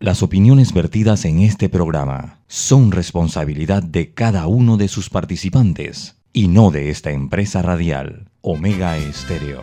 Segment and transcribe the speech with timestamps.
[0.00, 6.46] Las opiniones vertidas en este programa son responsabilidad de cada uno de sus participantes y
[6.46, 9.60] no de esta empresa radial, Omega Estéreo.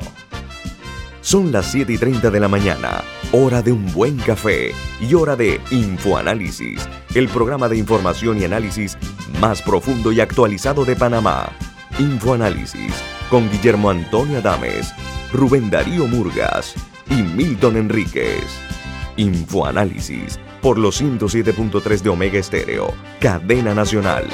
[1.21, 3.01] Son las 7 y 30 de la mañana,
[3.31, 8.97] hora de un buen café y hora de Infoanálisis, el programa de información y análisis
[9.39, 11.49] más profundo y actualizado de Panamá.
[11.97, 12.93] Infoanálisis
[13.29, 14.93] con Guillermo Antonio Adames,
[15.31, 16.75] Rubén Darío Murgas
[17.09, 18.74] y Milton Enríquez.
[19.17, 24.27] Infoanálisis por los 107.3 de Omega Estéreo, cadena nacional.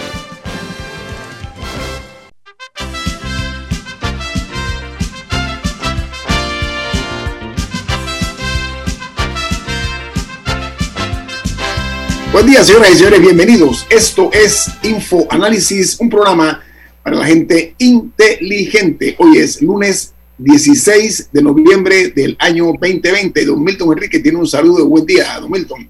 [12.32, 13.86] Buen día, señoras y señores, bienvenidos.
[13.90, 16.62] Esto es Infoanálisis, un programa
[17.04, 19.16] para la gente inteligente.
[19.20, 20.14] Hoy es lunes
[20.44, 23.46] 16 de noviembre del año 2020.
[23.46, 24.88] Don Milton Enrique tiene un saludo.
[24.88, 25.88] Buen día, don Milton.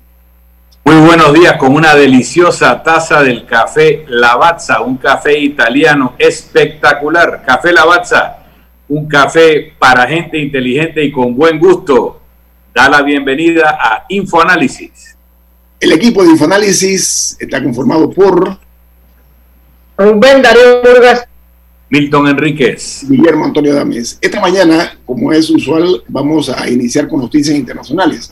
[0.83, 7.43] Muy buenos días con una deliciosa taza del café Lavazza, un café italiano espectacular.
[7.45, 8.39] Café Lavazza,
[8.89, 12.19] un café para gente inteligente y con buen gusto.
[12.75, 15.15] Da la bienvenida a Infoanálisis.
[15.79, 18.57] El equipo de Infoanálisis está conformado por
[19.97, 21.25] Rubén Darío Burgas
[21.91, 23.05] Milton Enríquez.
[23.09, 24.17] Guillermo Antonio Dames.
[24.21, 28.31] Esta mañana, como es usual, vamos a iniciar con noticias internacionales.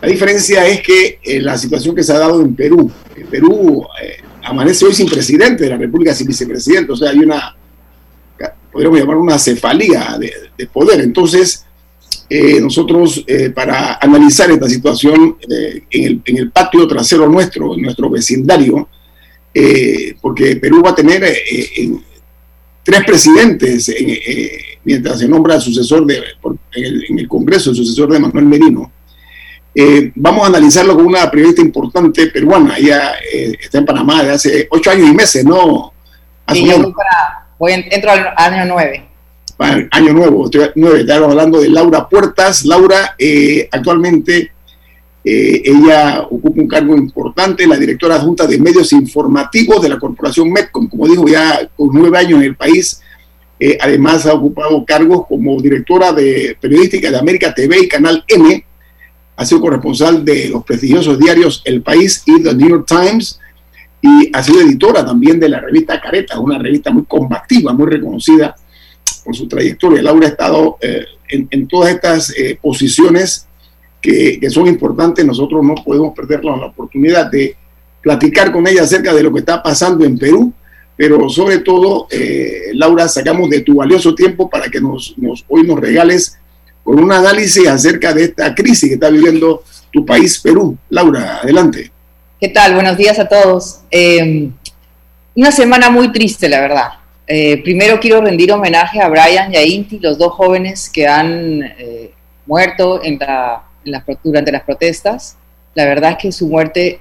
[0.00, 2.88] La diferencia es que eh, la situación que se ha dado en Perú,
[3.28, 7.56] Perú eh, amanece hoy sin presidente de la República, sin vicepresidente, o sea, hay una,
[8.70, 11.00] podríamos llamar una cefalía de, poder.
[11.00, 11.66] Entonces,
[12.30, 13.24] eh, nosotros,
[13.56, 15.36] para analizar esta situación
[15.90, 18.88] en el, en, patio trasero nuestro, en nuestro vecindario,
[20.20, 21.24] porque Perú va a tener
[22.84, 26.22] tres presidentes eh, mientras se nombra el sucesor de,
[26.74, 28.92] en, el, Congreso, el sucesor de Manuel Merino.
[29.74, 32.76] Eh, vamos a analizarlo con una periodista importante peruana.
[32.76, 35.92] Ella eh, está en Panamá desde hace ocho años y meses, ¿no?
[36.52, 39.08] Y yo voy para, voy, entro al año nueve.
[39.90, 41.00] año nuevo, estoy, nueve.
[41.00, 42.64] Estamos hablando de Laura Puertas.
[42.66, 43.16] Laura
[43.72, 44.52] actualmente
[45.26, 50.52] eh, ella ocupa un cargo importante, la directora adjunta de medios informativos de la corporación
[50.52, 53.00] Metcom, como dijo, ya con nueve años en el país.
[53.58, 58.66] Eh, además ha ocupado cargos como directora de periodística de América TV y Canal M.
[59.36, 63.40] Ha sido corresponsal de los prestigiosos diarios El País y The New York Times.
[64.02, 68.54] Y ha sido editora también de la revista Careta, una revista muy combativa, muy reconocida
[69.24, 70.02] por su trayectoria.
[70.02, 73.46] Laura ha estado eh, en, todas estas posiciones
[74.04, 77.56] que, son importantes, nosotros no podemos perder la, oportunidad de
[78.02, 80.52] platicar con ella acerca de lo que está pasando en Perú,
[80.94, 85.16] pero sobre todo, eh, Laura, sacamos de tu valioso tiempo para que nos,
[85.48, 86.38] hoy nos regales
[86.82, 90.76] con un análisis acerca de esta crisis que está viviendo tu país, Perú.
[90.90, 91.90] Laura, adelante.
[92.38, 92.74] ¿Qué tal?
[92.74, 93.80] Buenos días a todos.
[93.90, 94.52] Em,
[95.34, 96.88] una semana muy triste, la verdad.
[97.26, 101.62] Eh, primero quiero rendir homenaje a Brian y a Inti, los dos jóvenes que han
[101.78, 102.12] eh,
[102.44, 103.64] muerto en la
[104.22, 105.36] durante las protestas.
[105.74, 107.00] La verdad es que su muerte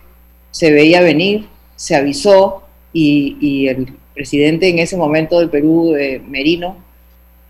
[0.52, 6.78] se veía venir, se avisó y, el presidente en ese momento del Perú, eh, Merino,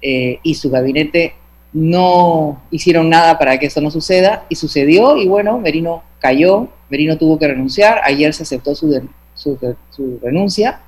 [0.02, 1.34] eh, y su gabinete
[1.74, 7.18] no hicieron nada para que eso no suceda y sucedió y bueno, Merino cayó, Merino
[7.18, 9.02] tuvo que renunciar, ayer se aceptó su,
[9.36, 10.82] su renuncia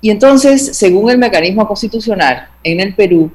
[0.00, 3.32] y entonces, según el mecanismo constitucional en el Perú,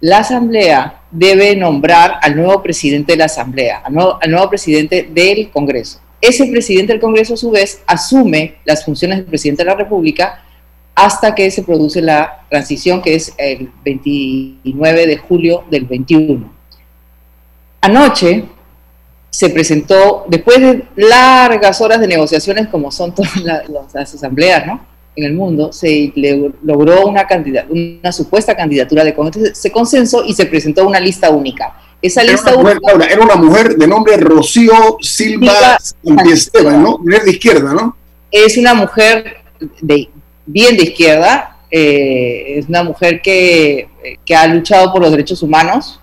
[0.00, 6.00] la Asamblea debe nombrar al nuevo presidente de la Asamblea, al nuevo, presidente del Congreso.
[6.20, 10.42] Ese presidente del Congreso, a su vez, asume las funciones del presidente de la República
[10.94, 16.52] hasta que se produce la transición, que es el 29 de julio del 21.
[17.80, 18.44] Anoche
[19.30, 23.36] se presentó, después de largas horas de negociaciones, como son todas
[23.94, 24.89] las asambleas, ¿no?
[25.16, 26.12] En el mundo, se
[26.62, 27.26] logró una,
[27.68, 29.14] una supuesta candidatura de
[29.72, 31.74] consenso y se presentó una lista única.
[32.02, 35.78] Esa era lista una mujer, era una mujer de nombre Rocío Silva
[36.32, 36.98] Esteban, ¿no?
[36.98, 37.96] Mujer de izquierda, ¿no?
[38.30, 39.36] Es una mujer
[39.82, 40.08] de,
[40.46, 43.88] bien de izquierda, eh, es una mujer que,
[44.24, 46.00] que, ha luchado por los derechos humanos,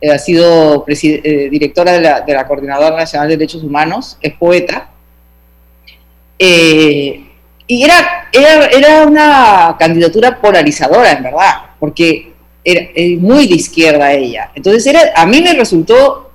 [0.00, 4.32] eh, ha sido eh, directora de la, de la Coordinadora Nacional de Derechos Humanos, es
[4.34, 4.90] poeta.
[6.38, 7.24] Eh,
[7.66, 12.32] y era, era, una candidatura polarizadora, en verdad, porque
[12.62, 12.88] era,
[13.18, 14.50] muy de izquierda ella.
[14.54, 16.30] Entonces, era, a mí me resultó,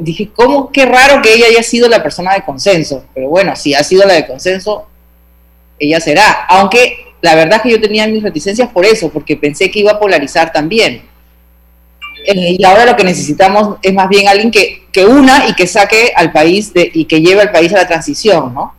[0.00, 0.72] dije, ¿cómo?
[0.72, 3.04] Qué raro que ella haya sido la persona de consenso.
[3.14, 4.86] Pero bueno, si ha sido la de consenso,
[5.78, 6.46] ella será.
[6.48, 9.92] Aunque la verdad es que yo tenía mis reticencias por eso, porque pensé que iba
[9.92, 11.02] a polarizar también.
[12.26, 15.68] Eh, y ahora lo que necesitamos es más bien alguien que, que una y que
[15.68, 18.75] saque al país de, y que lleve al país a la transición, ¿no?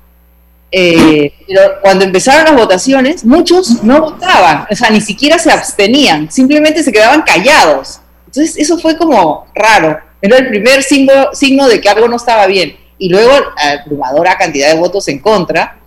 [0.71, 6.29] Eh, pero cuando empezaron las votaciones, muchos no votaban, o sea, ni siquiera se abstenían,
[6.29, 8.01] simplemente se quedaban callados.
[8.25, 9.99] Entonces, eso fue como raro.
[10.21, 12.75] Era el primer signo, signo de que algo no estaba bien.
[12.97, 15.79] Y luego, abrumadora cantidad de votos en contra,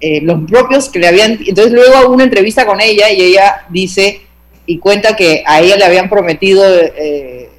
[0.00, 1.38] eh, los propios que le habían.
[1.46, 4.22] Entonces, luego una entrevista con ella y ella dice
[4.66, 6.64] y cuenta que a ella le habían prometido.
[6.66, 7.50] Eh,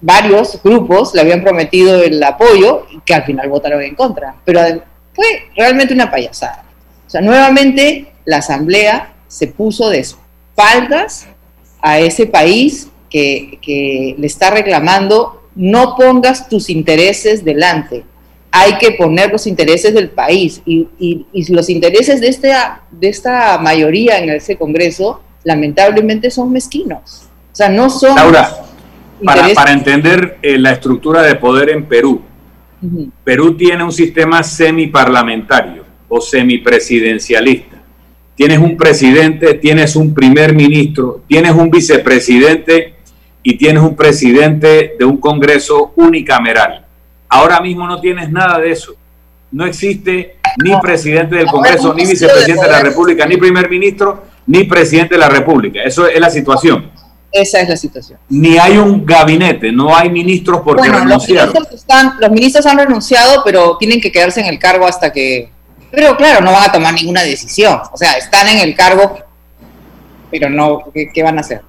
[0.00, 4.36] varios grupos le habían prometido el apoyo y que al final votaron en contra.
[4.44, 4.60] Pero
[5.16, 6.64] fue realmente una payasada.
[7.06, 11.26] O sea, nuevamente la Asamblea se puso de espaldas
[11.80, 18.04] a ese país que, le está reclamando, no pongas tus intereses delante,
[18.50, 24.18] hay que poner los intereses del país y, los intereses de esta, de esta mayoría
[24.18, 27.28] en ese Congreso lamentablemente son mezquinos.
[27.52, 28.16] O sea, no son...
[28.16, 28.50] Laura,
[29.24, 32.20] para, entender eh, la estructura de poder en Perú,
[33.24, 37.76] Perú tiene un sistema semiparlamentario o semipresidencialista.
[38.34, 42.94] Tienes un presidente, tienes un primer ministro, tienes un vicepresidente
[43.42, 46.84] y tienes un presidente de un Congreso unicameral.
[47.28, 48.94] Ahora mismo no tienes nada de eso.
[49.50, 54.64] No existe ni presidente del Congreso, ni vicepresidente de la República, ni primer ministro, ni
[54.64, 55.82] presidente de la República.
[55.82, 56.90] Eso es la situación.
[57.36, 58.18] Esa es la situación.
[58.30, 61.08] Ni hay un gabinete, no hay ministros porque renunciaron.
[61.08, 65.12] Los ministros, están, los ministros han renunciado, pero tienen que quedarse en el cargo hasta
[65.12, 65.50] que...
[65.90, 67.78] Pero claro, no van a tomar ninguna decisión.
[67.92, 69.18] O sea, están en el cargo,
[70.30, 71.60] pero no, ¿qué, van a hacer?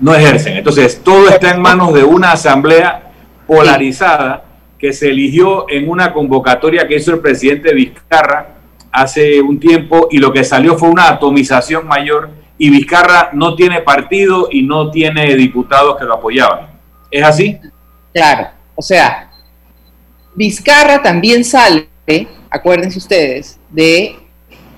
[0.00, 0.56] No ejercen.
[0.56, 3.12] Entonces, todo está en manos de una asamblea
[3.46, 4.44] polarizada
[4.78, 8.54] que se eligió en una convocatoria que hizo el presidente Vizcarra
[8.90, 13.80] hace un tiempo y lo que salió fue una atomización mayor y Vizcarra no tiene
[13.80, 16.68] partido y no tiene diputados que lo apoyaban.
[17.10, 17.58] ¿Es así?
[18.12, 19.30] Claro, o sea,
[20.34, 21.88] Vizcarra también sale,
[22.50, 24.16] acuérdense ustedes, de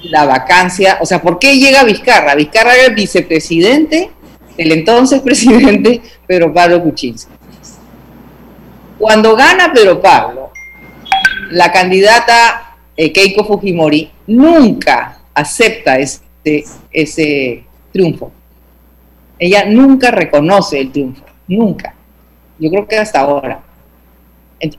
[0.02, 2.34] la vacancia, o sea, ¿por qué llega Vizcarra?
[2.34, 4.10] Vizcarra era el vicepresidente,
[4.56, 7.32] el entonces presidente Pedro Pablo Kuczynski.
[8.98, 10.50] Cuando gana Pedro Pablo,
[11.50, 16.20] la candidata eh, Keiko Fujimori nunca acepta ese,
[16.92, 18.32] ese triunfo.
[19.38, 21.94] Ella nunca reconoce el triunfo, nunca.
[22.58, 23.62] Yo creo que hasta ahora.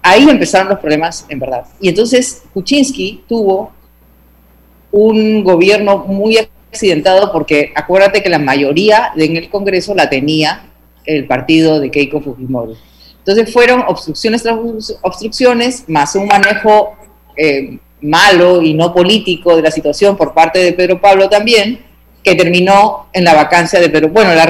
[0.02, 1.66] Ahí empezaron los problemas, en verdad.
[1.80, 3.72] Y entonces Kuczynski tuvo
[4.92, 6.38] un gobierno muy
[6.72, 10.70] accidentado porque acuérdate que la mayoría en el Congreso la tenía
[11.06, 12.76] el partido de Keiko Fujimori.
[13.20, 14.58] Entonces fueron obstrucciones tras
[15.02, 16.96] obstrucciones, más un manejo
[17.36, 21.80] eh, malo y no político de la situación por parte de Pedro Pablo también,
[22.24, 24.10] que terminó en la vacancia de Pedro.
[24.10, 24.50] Bueno, la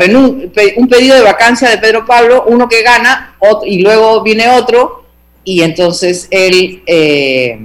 [0.78, 3.36] un pedido de vacancia de Pedro Pablo, uno que gana
[3.66, 5.06] y luego viene otro
[5.44, 7.58] y entonces él eh,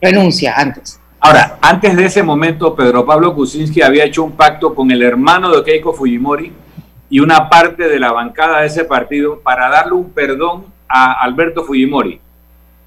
[0.00, 0.98] renuncia antes.
[1.20, 5.54] Ahora, antes de ese momento, Pedro Pablo Kuczynski había hecho un pacto con el hermano
[5.54, 6.52] de Keiko Fujimori
[7.10, 11.62] y una parte de la bancada de ese partido para darle un perdón a Alberto
[11.62, 12.20] Fujimori.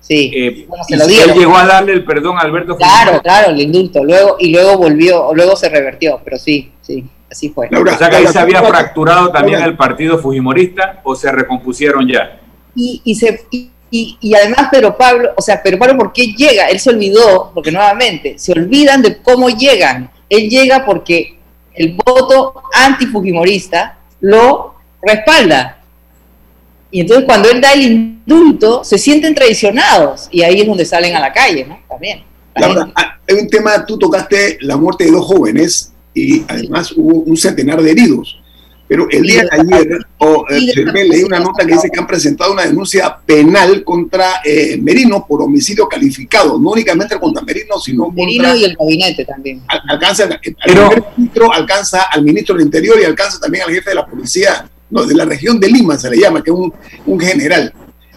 [0.07, 3.59] Sí, eh, se lo Él llegó a darle el perdón a Alberto Claro, claro, el
[3.59, 4.03] indulto.
[4.03, 7.69] Luego, y luego volvió, luego se revertió, pero sí, sí, así fue.
[7.69, 12.39] o sea que ahí se había fracturado también el partido fujimorista o se recompusieron ya.
[12.75, 16.67] Y, y, se, y, y, además Pedro Pablo, o sea, Pedro Pablo, ¿por qué llega?
[16.67, 20.11] Él se olvidó, porque nuevamente, se olvidan de cómo llegan.
[20.29, 21.39] Él llega porque
[21.73, 25.79] el voto antifujimorista lo respalda.
[26.95, 31.13] Y entonces cuando él da el indulto, se sienten traicionados y ahí es donde salen
[31.13, 31.77] a la calle, ¿no?
[31.89, 32.23] También.
[32.55, 37.19] Laura, ah, hay un tema, tú tocaste la muerte de dos jóvenes y además hubo
[37.19, 38.39] un centenar de heridos.
[38.87, 42.53] Pero el día de ayer oh, eh, leí una nota que dice que han presentado
[42.53, 48.55] una denuncia penal contra eh, Merino por homicidio calificado, no únicamente contra Merino, sino Merino
[48.55, 49.61] y el gabinete también.
[49.89, 50.29] alcanza,
[51.17, 55.05] ministro, alcanza al ministro del Interior y alcanza también al jefe de la policía no,
[55.05, 56.57] de la región de Lima se le llama, que es
[57.05, 57.73] un, general.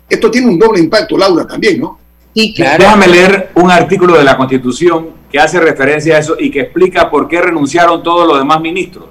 [0.09, 1.99] Esto tiene un doble impacto, Laura, también, ¿no?
[2.35, 2.85] Sí, claro.
[2.85, 7.11] Déjame leer un artículo de la Constitución que hace referencia a eso y que explica
[7.11, 9.07] por qué renunciaron todos los demás ministros.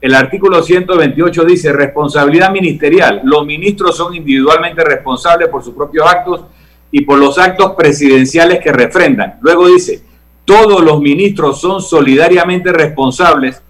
[0.00, 3.22] El artículo 128 dice responsabilidad ministerial.
[3.24, 6.44] Los ministros son individualmente responsables por sus propios actos
[6.92, 9.38] y por los actos presidenciales que refrendan.
[9.42, 10.02] Luego dice,
[10.44, 13.60] todos los ministros son solidariamente responsables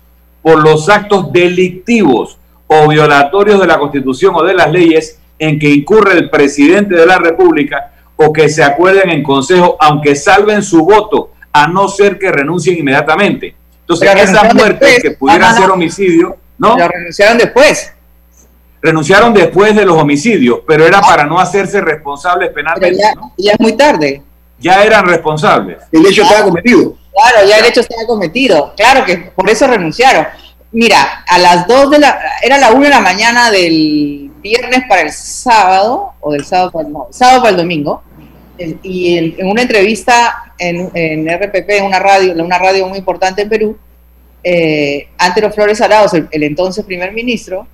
[0.43, 2.40] por los actos delictivos
[2.73, 7.05] o violatorios de la Constitución o de las leyes en que incurre el presidente de
[7.05, 12.17] la República o que se acuerden en consejo, aunque salven su voto, a no ser
[12.17, 13.57] que renuncien inmediatamente.
[13.81, 16.79] Entonces, esa muerte que pudiera ser homicidio, ¿no?
[16.79, 17.93] Lo renunciaron después.
[18.81, 23.03] renunciaron después de los homicidios, pero era para no hacerse responsables penalmente.
[23.03, 24.23] Ya, ya, es muy tarde.
[24.61, 25.79] Ya eran responsables.
[25.91, 26.95] El hecho estaba cometido.
[27.12, 28.75] Claro, ya el hecho estaba cometido.
[28.77, 30.27] Claro que por eso renunciaron.
[30.73, 35.03] Mira, a las 2 de la, era la 1 de la mañana del viernes para
[35.03, 38.03] el sábado, o del sábado para el, sábado para el domingo,
[38.83, 43.49] y en, una entrevista en, en, RPP, en una radio, una radio muy importante en
[43.49, 43.79] Perú,
[44.45, 47.67] eh, Antero Flores Arauz, el, entonces primer ministro,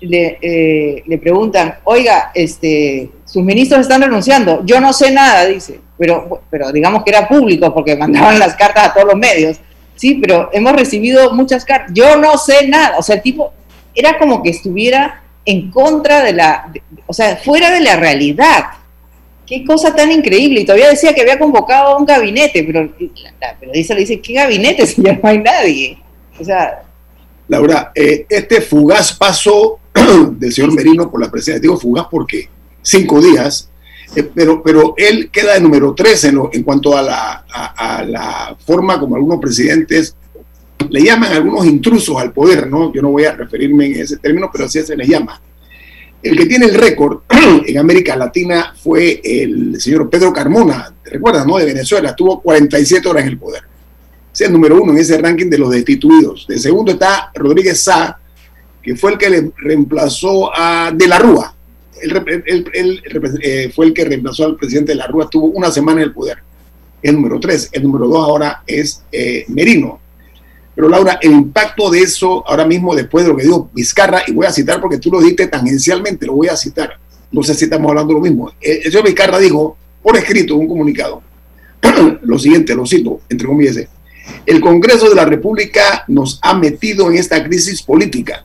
[0.00, 5.80] le, eh, le, preguntan, oiga, este, sus ministros están renunciando, yo no sé nada, dice,
[5.98, 9.58] pero, pero digamos que era público porque mandaban las cartas a todos los medios,
[9.96, 13.52] sí, pero hemos recibido muchas cartas, yo no sé nada, o sea, el tipo
[13.94, 16.72] era como que estuviera en contra de la,
[17.06, 18.64] o sea, fuera de la realidad.
[19.46, 20.60] Qué cosa tan increíble.
[20.60, 22.90] Y todavía decía que había convocado a un gabinete, pero
[23.40, 25.98] la periodista le dice, ¿qué gabinete si ya no hay nadie?
[26.38, 26.82] O sea...
[27.46, 29.78] Laura, eh, este fugaz paso
[30.30, 32.48] del señor Merino por la presidencia, digo fugaz porque
[32.80, 33.68] cinco días,
[34.14, 38.56] eh, pero, pero él queda de número tres en, en cuanto a la, a la
[38.64, 40.16] forma como algunos presidentes
[40.90, 42.92] le llaman algunos intrusos al poder, ¿no?
[42.92, 45.40] Yo no voy a referirme en ese término, pero así se les llama.
[46.22, 47.22] El que tiene el récord
[47.66, 51.58] en América Latina fue el señor Pedro Carmona, ¿te recuerdas, no?
[51.58, 53.62] De Venezuela, tuvo 47 horas en el poder.
[54.32, 56.46] Es el número uno en ese ranking de los destituidos.
[56.48, 58.18] De segundo está Rodríguez Sá,
[58.82, 61.54] que fue el que le reemplazó a De la Rúa.
[62.00, 63.02] Él,
[63.42, 66.12] eh, fue el que reemplazó al presidente de la Rúa, tuvo una semana en el
[66.12, 66.38] poder.
[67.02, 67.68] El número tres.
[67.72, 70.00] El número dos ahora es eh, Merino,
[70.74, 74.32] pero Laura, el impacto de eso ahora mismo, después de lo que dijo Vizcarra, y
[74.32, 76.98] voy a citar porque tú lo dijiste tangencialmente, lo voy a citar.
[77.30, 78.52] No sé si estamos hablando lo mismo.
[78.60, 81.22] El, señor Vizcarra dijo, por escrito, un comunicado,
[82.22, 83.78] lo siguiente, lo cito, entre comillas,
[84.46, 88.44] el Congreso de la República nos ha metido en esta crisis política,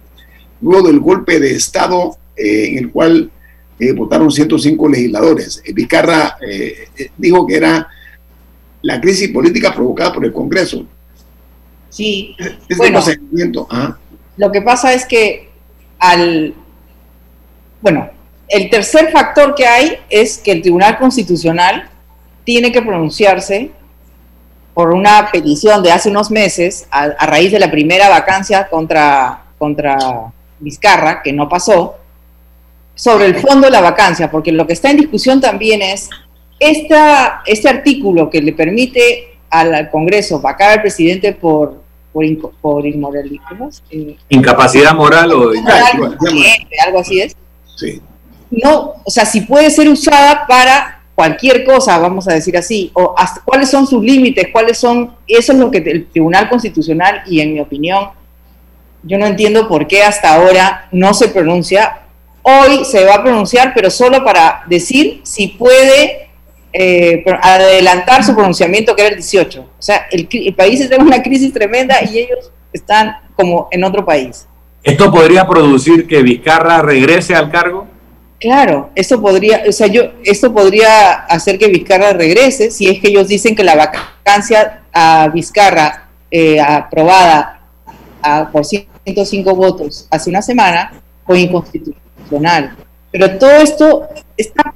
[0.61, 3.31] luego del golpe de Estado eh, en el cual
[3.79, 5.61] eh, votaron 105 legisladores.
[5.65, 6.37] Eh, Vizcarra
[7.17, 7.87] dijo que era
[8.81, 10.85] la crisis política provocada por el Congreso.
[11.89, 12.35] Sí,
[12.77, 13.01] bueno,
[14.37, 15.49] lo que pasa es que
[15.97, 16.53] al,
[17.81, 18.09] bueno,
[18.47, 21.89] el tercer factor que hay es que el Tribunal Constitucional
[22.43, 23.71] tiene que pronunciarse
[24.73, 29.97] por una petición de hace unos meses, a, raíz de la primera vacancia contra, contra
[30.59, 31.98] Vizcarra, que no pasó,
[32.99, 36.09] sobre el fondo de la vacancia, porque lo que está en discusión también es
[36.59, 42.25] esta, este artículo que le permite al Congreso vacar al presidente por, por,
[42.59, 43.45] por inmoralidad.
[43.89, 45.51] Eh, Incapacidad moral o
[46.85, 47.37] algo así es.
[47.77, 48.01] Sí.
[48.51, 53.15] No, o sea, si puede ser usada para cualquier cosa, vamos a decir así, o
[53.17, 57.39] hasta, cuáles son sus límites, cuáles son, eso es lo que el Tribunal Constitucional, y
[57.39, 58.09] en mi opinión,
[59.03, 62.01] yo no entiendo por qué hasta ahora no se pronuncia.
[62.41, 66.29] Hoy se va a pronunciar, pero solo para decir si puede
[66.71, 69.61] eh, adelantar su pronunciamiento que era el 18.
[69.61, 74.05] O sea, el, país está en una crisis tremenda y ellos están como en otro
[74.05, 74.47] país.
[74.83, 77.87] ¿Esto podría producir que Vizcarra regrese al cargo?
[78.39, 83.09] Claro, esto podría, o sea, yo, esto podría hacer que Vizcarra regrese si es que
[83.09, 87.59] ellos dicen que la vacancia a Vizcarra eh, aprobada
[88.51, 92.08] por 105 votos hace una semana fue inconstitucional.
[93.11, 94.07] Pero todo esto
[94.37, 94.73] está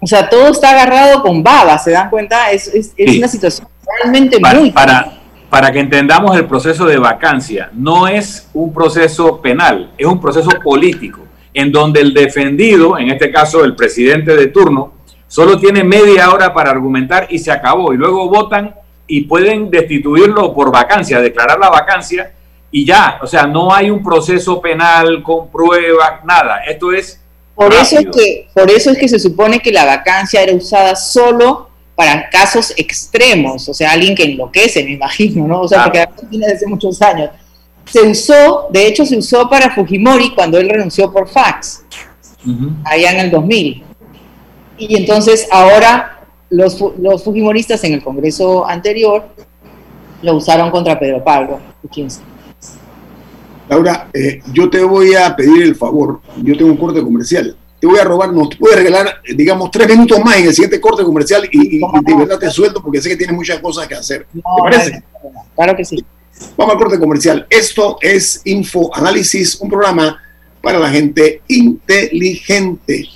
[0.00, 2.50] o sea, todo está agarrado con baba, ¿se dan cuenta?
[2.50, 3.66] Es, una situación
[4.00, 4.70] realmente para, muy...
[4.70, 10.20] Para, para que entendamos el proceso de vacancia, no es un proceso penal, es un
[10.20, 11.22] proceso político,
[11.54, 14.92] en donde el defendido, en este caso el presidente de turno,
[15.26, 17.92] solo tiene media hora para argumentar y se acabó.
[17.92, 18.74] Y luego votan
[19.06, 22.32] y pueden destituirlo por vacancia, declarar la vacancia
[22.76, 23.18] y ya.
[23.22, 26.58] O sea, no hay un proceso penal con pruebas, nada.
[26.68, 27.18] Esto es
[27.54, 30.94] por eso, es que, por eso es que se supone que la vacancia era usada
[30.94, 35.62] solo para casos extremos, o sea, alguien que enloquece, me imagino, ¿no?
[35.62, 37.30] O sea, porque viene desde muchos años.
[37.86, 41.82] Se usó, de hecho, se usó para Fujimori cuando él renunció por fax,
[42.84, 43.84] allá en el 2000.
[44.76, 49.30] Y entonces ahora los, los Fujimoristas en el Congreso anterior
[50.20, 51.58] lo usaron contra Pedro Pablo
[53.68, 57.86] Laura, eh, yo te voy a pedir el favor, yo tengo un corte comercial, te
[57.86, 61.48] voy a robar, nos puedes regalar, digamos, tres minutos más en el siguiente corte comercial
[61.50, 64.26] y, de verdad te suelto porque sé que tienes muchas cosas que hacer.
[64.32, 65.02] ¿Te parece?
[65.54, 66.04] Claro que sí.
[66.56, 67.46] Vamos al corte comercial.
[67.50, 70.18] Esto es Info Análisis, un programa
[70.62, 73.08] para la gente inteligente.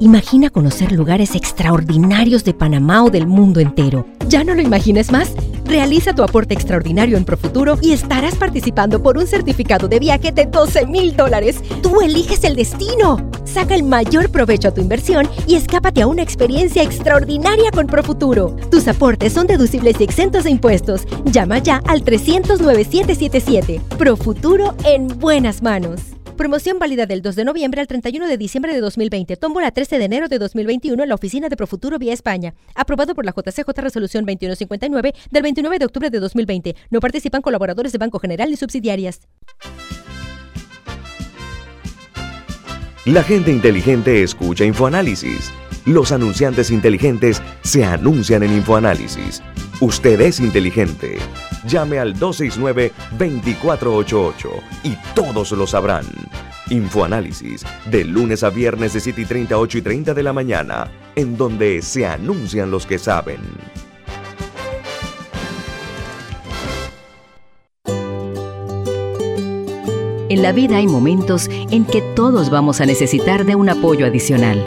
[0.00, 4.06] Imagina conocer lugares extraordinarios de Panamá o del mundo entero.
[4.28, 5.32] ¿Ya no lo imagines más?
[5.64, 10.46] Realiza tu aporte extraordinario en Profuturo y estarás participando por un certificado de viaje de
[10.46, 11.62] 12 mil dólares.
[11.82, 13.30] Tú eliges el destino.
[13.44, 18.56] Saca el mayor provecho a tu inversión y escápate a una experiencia extraordinaria con Profuturo.
[18.70, 21.06] Tus aportes son deducibles y exentos de impuestos.
[21.24, 23.80] Llama ya al 300 9777.
[23.96, 26.00] Profuturo en buenas manos.
[26.36, 29.36] Promoción válida del 2 de noviembre al 31 de diciembre de 2020.
[29.36, 32.54] Tómbola 13 de enero de 2021 en la oficina de Profuturo vía España.
[32.74, 36.74] Aprobado por la JCJ Resolución 2159 del 29 de octubre de 2020.
[36.90, 39.20] No participan colaboradores de Banco General ni subsidiarias.
[43.06, 45.52] La gente inteligente escucha InfoAnálisis.
[45.86, 49.42] Los anunciantes inteligentes se anuncian en InfoAnálisis.
[49.80, 51.18] Usted es inteligente.
[51.66, 54.48] Llame al 269-2488
[54.82, 56.06] y todos lo sabrán.
[56.70, 60.90] Infoanálisis, de lunes a viernes de 7 y 30, 8 y 30 de la mañana,
[61.16, 63.40] en donde se anuncian los que saben.
[70.30, 74.66] En la vida hay momentos en que todos vamos a necesitar de un apoyo adicional.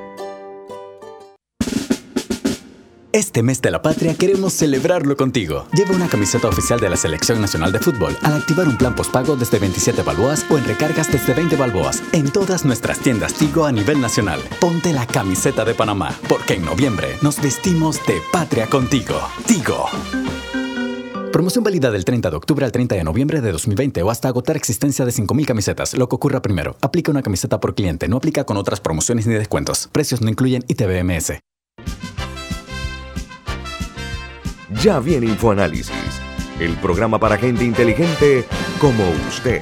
[3.21, 5.67] Este mes de la patria queremos celebrarlo contigo.
[5.73, 9.35] Lleva una camiseta oficial de la Selección Nacional de Fútbol al activar un plan postpago
[9.35, 13.71] desde 27 balboas o en recargas desde 20 balboas en todas nuestras tiendas Tigo a
[13.71, 14.41] nivel nacional.
[14.59, 19.21] Ponte la camiseta de Panamá, porque en noviembre nos vestimos de patria contigo.
[19.45, 19.85] Tigo.
[21.31, 24.57] Promoción válida del 30 de octubre al 30 de noviembre de 2020 o hasta agotar
[24.57, 26.75] existencia de 5.000 camisetas, lo que ocurra primero.
[26.81, 29.89] Aplica una camiseta por cliente, no aplica con otras promociones ni descuentos.
[29.91, 31.33] Precios no incluyen ITBMS.
[34.79, 35.91] Ya viene InfoAnálisis,
[36.59, 38.45] el programa para gente inteligente
[38.79, 39.61] como usted.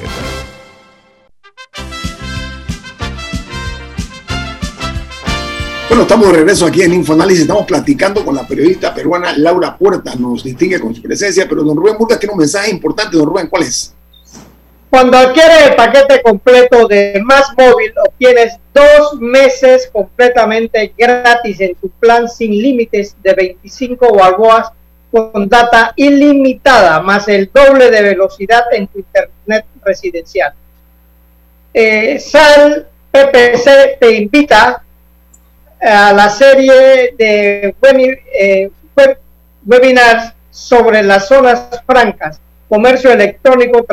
[5.87, 7.41] Bueno, estamos de regreso aquí en InfoAnálisis.
[7.41, 10.13] Estamos platicando con la periodista peruana Laura Puerta.
[10.15, 13.17] Nos distingue con su presencia, pero don Rubén Burgas tiene un mensaje importante.
[13.17, 13.95] Don Rubén, ¿cuál es?
[14.91, 21.89] Cuando adquieres el paquete completo de Más Móvil, obtienes dos meses completamente gratis en tu
[21.89, 24.71] plan sin límites de 25 balboas
[25.11, 30.53] con data ilimitada, más el doble de velocidad en tu internet residencial.
[31.73, 34.83] Eh, SAL PPC te invita
[35.81, 37.75] a la serie de
[38.33, 38.71] eh,
[39.65, 43.85] webinars sobre las zonas francas, comercio electrónico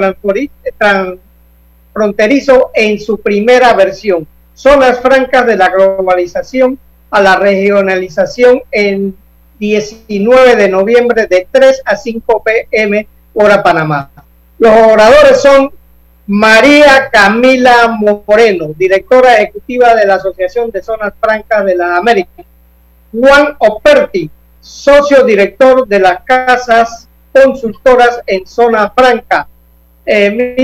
[1.92, 6.78] fronterizo en su primera versión, zonas francas de la globalización
[7.10, 9.16] a la regionalización en
[9.58, 14.10] 19 de noviembre de 3 a 5 pm hora Panamá.
[14.58, 15.70] Los oradores son
[16.26, 22.42] María Camila Moreno, directora ejecutiva de la Asociación de Zonas Francas de la América.
[23.12, 29.46] Juan Operti, socio director de las casas consultoras en Zona Franca.
[30.04, 30.56] Eh,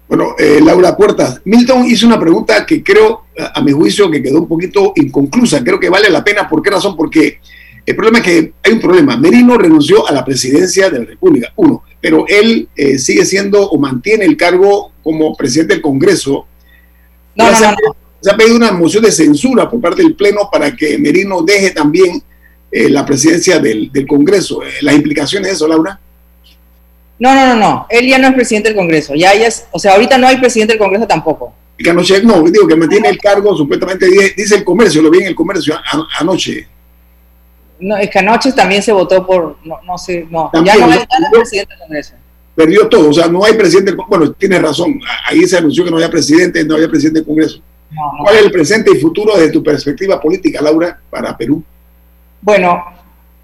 [0.08, 4.40] Bueno, eh, Laura Puerta, Milton hizo una pregunta que creo, a, mi juicio, que quedó
[4.40, 5.62] un poquito inconclusa.
[5.62, 6.48] Creo que vale la pena.
[6.48, 6.96] ¿Por qué razón?
[6.96, 7.40] Porque
[7.84, 9.18] el problema es que hay un problema.
[9.18, 13.78] Merino renunció a la presidencia de la República, uno, pero él eh, sigue siendo o
[13.78, 16.46] mantiene el cargo como presidente del Congreso.
[17.34, 17.66] No, se,
[18.30, 22.22] ha pedido una moción de censura por parte del Pleno para que Merino deje también
[22.72, 24.60] eh, la presidencia del, del Congreso.
[24.80, 26.00] ¿Las implicaciones de eso, Laura?
[27.18, 27.86] No, no, no, no.
[27.88, 29.14] Él ya no es presidente del Congreso.
[29.14, 31.52] Ya, ya es, o sea, ahorita no hay presidente del Congreso tampoco.
[31.76, 35.28] Que anoche, no, digo que mantiene el cargo, supuestamente dice el comercio, lo vi en
[35.28, 35.78] el comercio
[36.18, 36.66] anoche.
[37.80, 41.06] No, es que anoche también se votó por, no, no sé, no, ya no, es,
[41.30, 42.14] presidente del Congreso.
[42.56, 43.10] perdió todo.
[43.10, 43.94] O sea, no hay presidente.
[44.08, 45.00] Bueno, tiene razón.
[45.26, 47.60] Ahí se anunció que no había presidente, no había presidente del Congreso.
[48.22, 51.62] ¿Cuál es el presente y futuro desde tu perspectiva política, Laura, para Perú?
[52.42, 52.84] Bueno,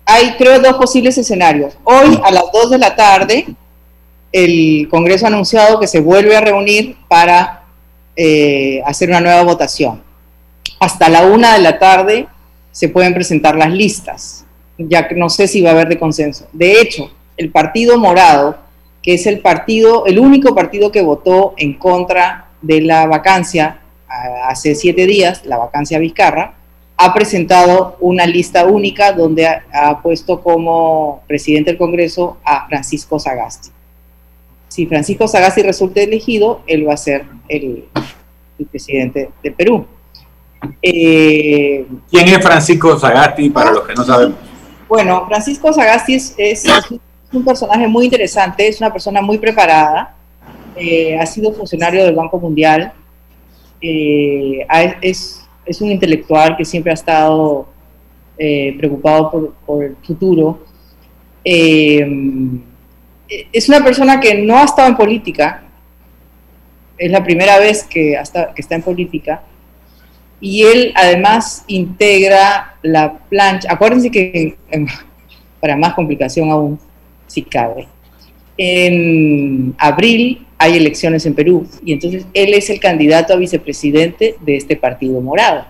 [0.04, 1.74] hay creo dos posibles escenarios.
[1.84, 3.46] Hoy a las 2 de la tarde
[4.34, 7.62] el Congreso ha anunciado que se vuelve a reunir para
[8.16, 10.02] eh, hacer una nueva votación.
[10.80, 12.26] Hasta la una de la tarde
[12.72, 14.44] se pueden presentar las listas,
[14.76, 16.48] ya que no sé si va a haber de consenso.
[16.52, 18.58] De hecho, el Partido Morado,
[19.04, 23.82] que es el partido, el único partido que votó en contra de la vacancia
[24.48, 26.54] hace siete días, la vacancia Vizcarra,
[26.96, 33.73] ha presentado una lista única donde ha puesto como presidente del Congreso a Francisco Sagasti
[34.74, 37.84] si Francisco Sagasti resulta elegido, él va a ser el,
[38.72, 39.87] presidente de Perú.
[40.82, 44.37] Eh, ¿Quién es Francisco Sagasti para los que no sabemos?
[44.88, 46.64] Bueno, Francisco Sagasti es,
[47.32, 50.16] un personaje muy interesante, es una persona muy preparada,
[50.74, 52.92] eh, ha sido funcionario del Banco Mundial,
[53.80, 54.66] eh,
[55.00, 55.46] es,
[55.80, 57.68] un intelectual que siempre ha estado
[58.37, 60.58] preocupado por, por, el futuro
[63.28, 65.62] es una persona que no ha estado en política,
[66.98, 69.42] es la primera vez que, está en política,
[70.40, 74.56] y él además integra la plancha, acuérdense que
[75.60, 76.78] para más complicación aún,
[77.26, 77.88] si cabe,
[78.56, 81.66] en abril hay elecciones en Perú.
[81.84, 85.66] Y entonces él es el candidato a vicepresidente de este partido morado.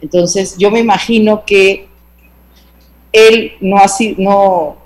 [0.00, 1.86] Entonces yo me imagino que
[3.12, 4.76] él no ha sido,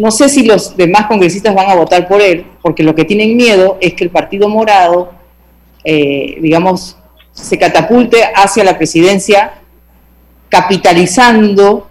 [0.00, 3.36] no sé si los demás congresistas van a votar por él, porque lo que tienen
[3.36, 5.12] miedo es que el Partido Morado,
[5.84, 6.96] eh, digamos,
[7.32, 9.52] se catapulte hacia la presidencia
[10.48, 11.86] capitalizando,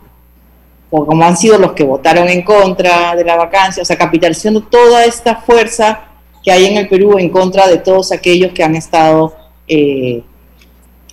[0.90, 4.64] o como han sido los que votaron en contra de la vacancia, o sea, capitalizando
[4.64, 6.06] toda esta fuerza
[6.44, 9.36] que hay en el Perú en contra de todos aquellos que han estado
[9.68, 10.24] eh,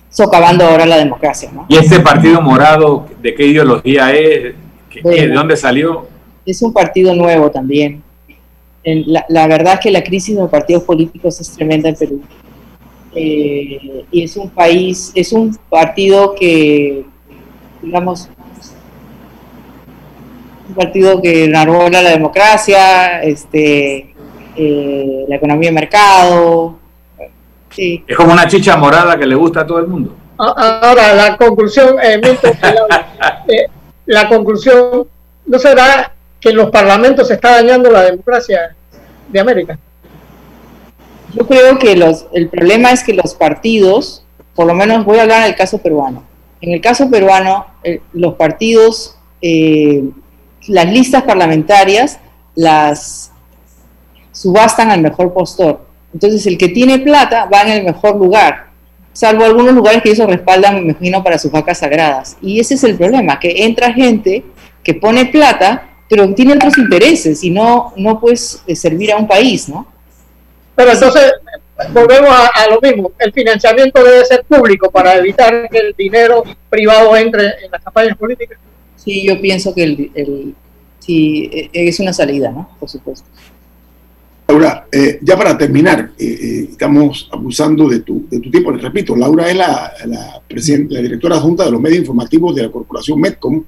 [0.09, 1.51] socavando ahora la democracia.
[1.67, 4.55] ¿Y este Partido Morado de qué ideología es?
[5.03, 6.16] ¿De dónde salió?
[6.47, 8.01] Es un partido nuevo también.
[8.83, 12.21] La, verdad es que la crisis de los partidos políticos es tremenda en Perú.
[13.13, 17.05] Eh, y es un país, es un partido que,
[17.81, 18.29] digamos,
[20.69, 24.13] un partido que enarbola la democracia, este,
[24.55, 26.77] eh, la economía de mercado.
[27.75, 30.15] Es como una chicha morada que le gusta a todo el mundo.
[30.37, 33.67] Ahora, la conclusión, eh,
[34.05, 35.07] la conclusión
[35.45, 38.75] no será que en los parlamentos se está dañando la democracia
[39.27, 39.77] de América?
[41.33, 44.23] Yo creo que los, el problema es que los partidos,
[44.55, 46.23] por lo menos voy a hablar del caso peruano.
[46.61, 50.03] En el caso peruano, eh, los partidos, eh,
[50.67, 52.19] las listas parlamentarias
[52.55, 53.31] las
[54.31, 55.85] subastan al mejor postor.
[56.13, 58.67] Entonces el que tiene plata va en el mejor lugar,
[59.13, 62.37] salvo algunos lugares que ellos respaldan, me imagino, para sus vacas sagradas.
[62.41, 64.43] Y ese es el problema, que entra gente
[64.83, 69.27] que pone plata pero tiene otros intereses y no, no puedes eh, servir a un
[69.27, 69.87] país, ¿no?
[70.75, 71.33] Pero entonces,
[71.91, 77.15] volvemos a, lo mismo, el financiamiento debe ser público para evitar que el dinero privado
[77.15, 78.57] entre en las campañas políticas.
[78.95, 80.55] Sí, yo pienso que el, el
[80.99, 82.69] sí, e, es una salida, ¿no?
[82.79, 83.27] Por supuesto.
[84.47, 88.71] Laura, eh, ya para terminar, eh, estamos abusando de tu, de tu tiempo.
[88.71, 92.71] Les repito, Laura es la, la, la directora adjunta de los medios informativos de la
[92.71, 93.63] corporación Medcom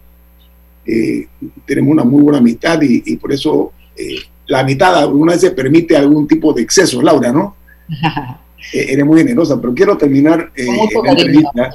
[0.91, 1.27] eh,
[1.67, 4.15] tenemos una muy buena amistad y, por eso eh,
[4.47, 7.55] la amistad alguna vez permite algún tipo de exceso, Laura, ¿no?
[8.73, 11.71] Eh, eres muy generosa, pero quiero terminar la entrevista,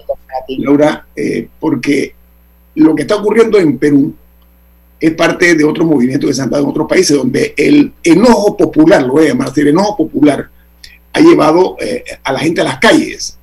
[0.58, 1.06] Laura,
[1.58, 2.14] porque
[2.74, 4.14] lo que está ocurriendo en Perú
[5.00, 8.54] es parte de otro movimiento que se han dado en otros países, donde el enojo
[8.54, 10.50] popular, lo voy a llamar así, el enojo popular,
[11.14, 11.78] ha llevado
[12.22, 13.38] a la gente a las calles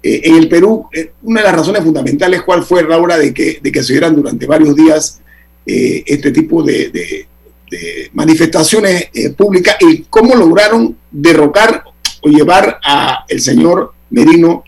[0.00, 3.58] eh, en el Perú, eh, una de las razones fundamentales, ¿cuál fue, Laura, de que,
[3.60, 5.20] de que se dieran durante varios días
[5.66, 7.26] eh, este tipo de,
[8.14, 11.84] manifestaciones públicas y cómo lograron derrocar
[12.22, 14.64] o llevar a el señor Merino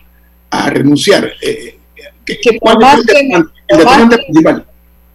[0.51, 1.31] a renunciar?
[2.61, 3.43] por, más que,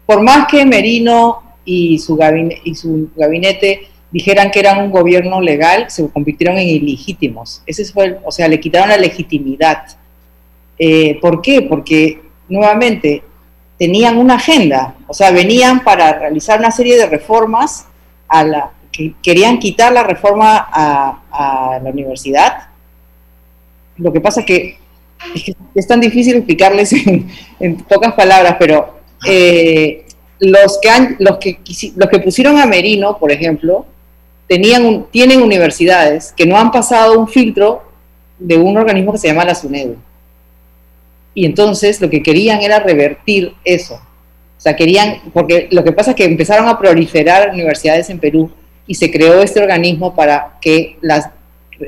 [0.05, 5.40] por más que Merino y su, gabinete, y su gabinete dijeran que eran un gobierno
[5.40, 7.62] legal, se convirtieron en ilegítimos.
[7.66, 9.85] Ese fue, o sea, le quitaron la legitimidad
[10.78, 11.62] eh, ¿Por qué?
[11.62, 13.22] Porque nuevamente
[13.78, 17.86] tenían una agenda, o sea, venían para realizar una serie de reformas
[18.28, 22.68] a la que querían quitar la reforma a, la universidad.
[23.98, 24.78] Lo que pasa que
[25.74, 26.92] es, tan difícil explicarles
[27.60, 30.06] en, pocas palabras, pero eh,
[30.40, 31.58] los, que han, los, que,
[31.96, 33.84] los que pusieron a Merino, por ejemplo,
[34.48, 37.82] tenían tienen universidades que no han pasado un filtro
[38.38, 39.96] de un organismo que se llama la SUNEDU.
[41.37, 43.96] Y entonces lo que querían era revertir eso.
[43.96, 48.51] O sea, querían, porque lo que pasa es que empezaron a proliferar universidades en Perú
[48.87, 51.29] y se creó este organismo para que las,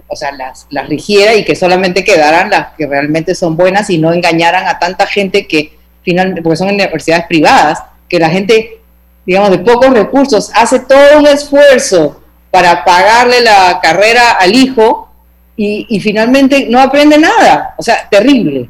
[0.06, 3.96] o sea, las, las rigiera y que solamente quedaran las que realmente son buenas y
[3.96, 8.82] no engañaran a tanta gente que finalmente, porque son universidades privadas, que la gente,
[9.24, 15.08] digamos, de pocos recursos hace todo un esfuerzo para pagarle la carrera al hijo
[15.56, 17.74] y, finalmente no aprende nada.
[17.78, 18.68] O sea, terrible.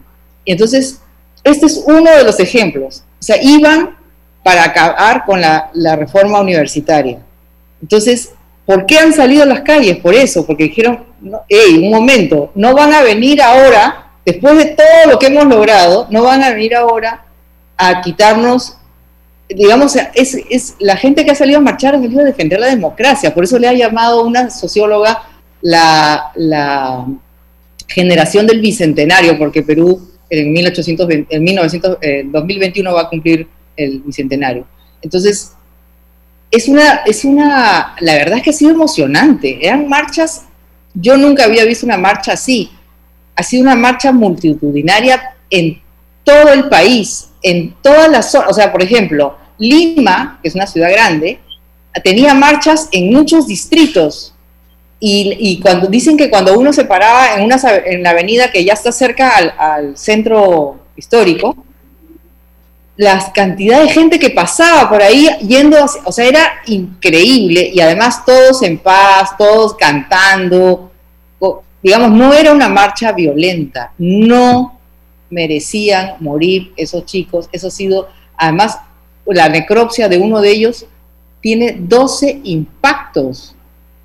[0.53, 1.01] Entonces,
[1.45, 3.05] este es uno de los ejemplos.
[3.21, 3.97] O sea, iban
[4.43, 7.19] para acabar con la, reforma universitaria.
[7.83, 8.31] Entonces,
[8.65, 9.99] ¿por qué han salido a las calles?
[9.99, 11.05] Por eso, porque dijeron,
[11.49, 16.07] hey, un momento, no van a venir ahora, después de todo lo que hemos logrado,
[16.11, 17.25] no van a venir ahora
[17.77, 18.75] a quitarnos
[19.51, 22.67] digamos, es, es, la gente que ha salido a marchar ha salido a defender la
[22.67, 25.23] democracia, por eso le ha llamado una socióloga
[25.63, 27.07] la, la
[27.87, 34.67] generación del bicentenario, porque Perú en, 1820, en 1900, 2021 va a cumplir el bicentenario.
[35.03, 35.53] Entonces,
[36.51, 40.47] es una, es una, la verdad es que ha sido emocionante, eran marchas,
[40.95, 42.71] yo nunca había visto una marcha así,
[43.37, 45.81] ha sido una marcha multitudinaria en
[46.25, 50.67] todo el país, en todas las zonas, o sea, por ejemplo, Lima, que es una
[50.67, 51.39] ciudad grande,
[52.03, 54.35] tenía marchas en muchos distritos.
[55.01, 57.57] Y, cuando dicen que cuando uno se paraba en, una,
[57.87, 61.57] en la avenida que ya está cerca al, centro histórico,
[62.97, 68.25] la cantidad de gente que pasaba por ahí yendo, o sea, era increíble y además
[68.25, 70.91] todos en paz, todos cantando,
[71.83, 74.79] digamos, no era una marcha violenta, no
[75.31, 77.49] merecían morir esos chicos.
[77.53, 78.79] Eso ha sido, además,
[79.27, 80.87] la necropsia de uno de ellos
[81.41, 83.55] tiene 12 impactos.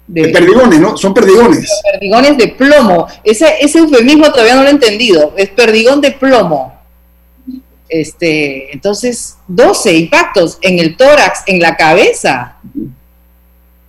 [0.06, 0.98] De, perdigones, ¿no?
[0.98, 1.82] Son perdigones.
[1.92, 3.08] Perdigones de plomo.
[3.24, 5.34] Ese, ese eufemismo todavía no lo he entendido.
[5.38, 6.74] Es perdigón de plomo.
[7.88, 12.58] Este, entonces, 12 impactos en el tórax, en la cabeza.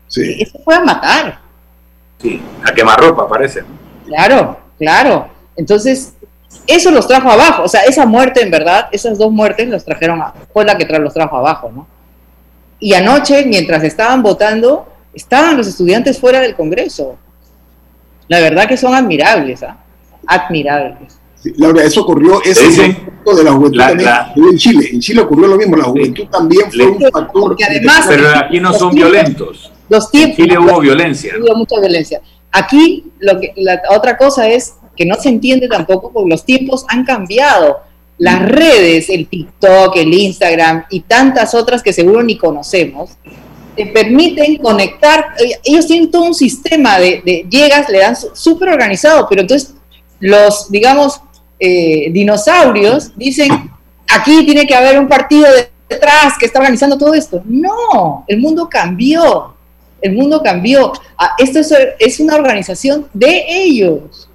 [0.09, 0.37] Sí.
[0.41, 1.41] Eso fue a matar.
[2.21, 3.65] Sí, a quemar ropa, parece.
[4.07, 5.29] Claro, claro.
[5.57, 6.15] Entonces,
[6.67, 10.23] eso los trajo abajo, o sea, esa muerte en verdad, esas dos muertes los trajeron,
[10.23, 11.87] a, fue la que los trajo abajo, ¿no?
[12.79, 17.17] Y anoche, mientras estaban votando, estaban los estudiantes fuera del Congreso.
[18.29, 19.79] La verdad que son admirables, ¿ah?
[20.27, 21.19] Admirables.
[21.57, 22.97] Laura, eso ocurrió, ese
[23.33, 24.09] de la juventud también
[24.51, 24.89] en Chile.
[24.93, 27.57] En Chile ocurrió lo mismo, la juventud también fue un factor.
[27.69, 29.71] Además, pero aquí no son violentos.
[29.89, 31.35] Los tiempos, en Chile hubo violencia.
[31.39, 32.21] Hubo mucha violencia.
[32.51, 36.85] Aquí lo que, la otra cosa es que no se entiende tampoco porque los tiempos
[36.89, 37.79] han cambiado.
[38.17, 43.11] Las redes, el TikTok, el Instagram y tantas otras que seguro ni conocemos,
[43.77, 49.27] te permiten conectar, eh, ellos tienen todo un sistema de, llegas, le dan súper organizado,
[49.29, 49.75] pero entonces
[50.21, 51.21] los, digamos,
[51.59, 53.71] eh, dinosaurios dicen,
[54.09, 55.47] aquí tiene que haber un partido
[55.89, 57.43] detrás que está organizando todo esto.
[57.45, 59.55] No, el mundo cambió,
[60.01, 60.93] el mundo cambió.
[61.19, 61.61] Ah, esto
[61.99, 64.29] es una organización de ellos.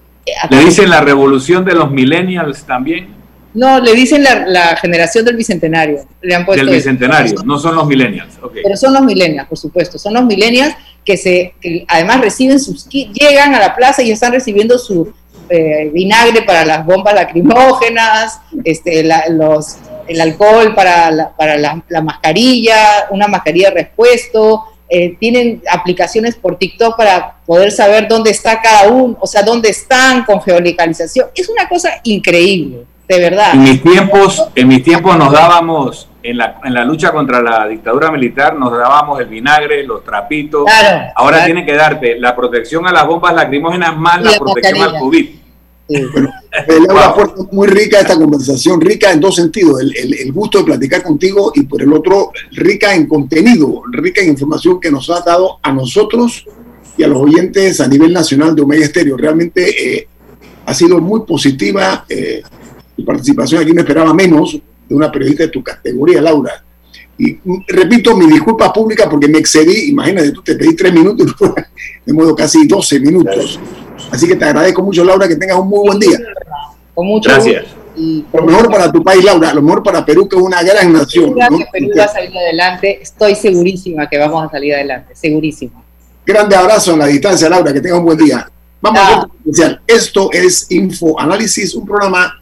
[0.49, 3.18] ¿Le dicen la revolución de los millennials también?
[3.53, 6.05] No, le dicen la, generación del bicentenario.
[6.21, 8.37] Le han puesto del bicentenario, no son los millennials.
[8.53, 9.97] Pero son los millennials, por supuesto.
[9.97, 11.53] Son los millennials que, se,
[11.87, 15.11] además reciben sus llegan a la plaza y están recibiendo su
[15.49, 23.07] eh, vinagre para las bombas lacrimógenas, este, los, el alcohol para, la, para la mascarilla,
[23.09, 28.89] una mascarilla de repuesto, eh, tienen aplicaciones por TikTok para poder saber dónde está cada
[28.89, 31.27] uno, o sea, dónde están con geolocalización.
[31.35, 33.55] Es una cosa increíble, de verdad.
[33.55, 37.67] En mis tiempos, en mis tiempos nos dábamos, en la, en la lucha contra la
[37.67, 40.65] dictadura militar, nos dábamos el vinagre, los trapitos.
[41.15, 45.29] Ahora tienen que darte la protección a las bombas lacrimógenas más la, protección al COVID.
[45.89, 46.31] Bueno,
[46.87, 47.15] Laura
[47.51, 51.81] muy rica esta conversación, rica en dos sentidos, el, gusto de platicar contigo y por
[51.81, 56.45] el otro, rica en contenido, rica en información que nos ha dado a nosotros
[56.95, 59.17] y a los oyentes a nivel nacional de Omega Estéreo.
[59.17, 60.07] Realmente eh,
[60.67, 62.43] ha sido muy positiva eh,
[62.99, 63.61] tu participación.
[63.61, 66.63] Aquí me esperaba menos de una periodista de tu categoría, Laura.
[67.17, 69.89] Y repito, mi disculpa pública porque me excedí.
[69.89, 71.35] Imagínate, tú te pedí tres minutos,
[72.05, 73.59] de modo casi 12 minutos.
[74.09, 76.17] Así que te agradezco mucho, Laura, que tengas un muy buen día.
[76.93, 77.65] Con mucho Gracias.
[77.95, 80.93] Y lo mejor para tu país, Laura, lo mejor para Perú, que es una gran
[80.93, 81.35] nación.
[81.35, 85.83] que Perú va a salir adelante, estoy segurísima que vamos a salir adelante, segurísima.
[86.25, 88.49] Grande abrazo en la distancia, Laura, que tengas un buen día.
[88.81, 89.81] Vamos a ver.
[89.85, 92.41] Esto es Info Análisis, un programa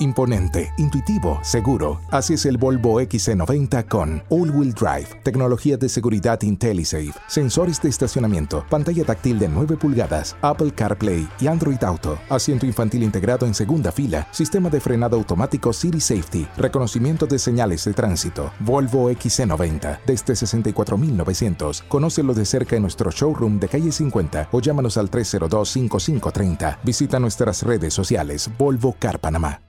[0.00, 2.00] Imponente, intuitivo, seguro.
[2.10, 8.64] Así es el Volvo XC90 con All-Wheel Drive, tecnología de seguridad IntelliSafe, sensores de estacionamiento,
[8.70, 13.92] pantalla táctil de 9 pulgadas, Apple CarPlay y Android Auto, asiento infantil integrado en segunda
[13.92, 18.52] fila, sistema de frenado automático City Safety, reconocimiento de señales de tránsito.
[18.60, 21.82] Volvo XC90 desde 64.900.
[21.88, 26.78] Conócelo de cerca en nuestro showroom de calle 50 o llámanos al 302-5530.
[26.84, 29.60] Visita nuestras redes sociales Volvo Car Panamá.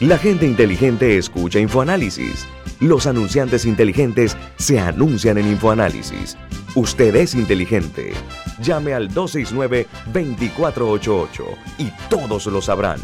[0.00, 2.46] La gente inteligente escucha InfoAnálisis.
[2.80, 6.38] Los anunciantes inteligentes se anuncian en InfoAnálisis.
[6.74, 8.14] Usted es inteligente.
[8.62, 11.44] Llame al 269-2488
[11.76, 13.00] y todos lo sabrán.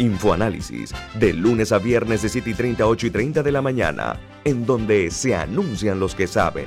[0.00, 4.18] Infoanálisis, de lunes a viernes de 7 y 30, 8 y 30 de la mañana,
[4.42, 6.66] en donde se anuncian los que saben.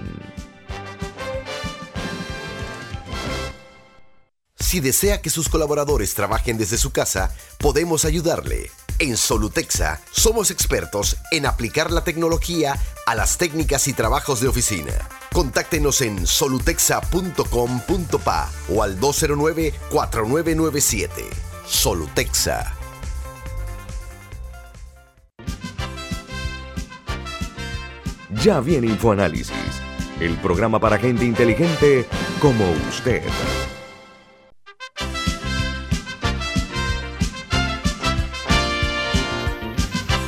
[4.67, 8.69] Si desea que sus colaboradores trabajen desde su casa, podemos ayudarle.
[8.99, 14.91] En Solutexa somos expertos en aplicar la tecnología a las técnicas y trabajos de oficina.
[15.31, 21.11] Contáctenos en solutexa.com.pa o al 209-4997.
[21.65, 22.75] Solutexa.
[28.43, 29.55] Ya viene InfoAnálisis,
[30.19, 32.05] el programa para gente inteligente
[32.41, 33.23] como usted.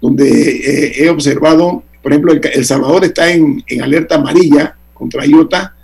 [0.00, 5.74] donde he observado por ejemplo, El, Salvador está en, alerta amarilla contra IOTA.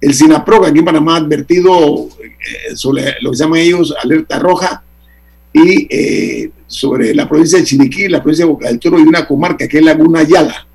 [0.00, 4.82] El SINAPROG aquí en Panamá ha advertido eh, sobre lo que llaman ellos alerta roja
[5.52, 9.26] y eh, sobre la provincia de Chiriquí, la provincia de Boca del Toro y una
[9.26, 10.66] comarca que es Laguna Yala.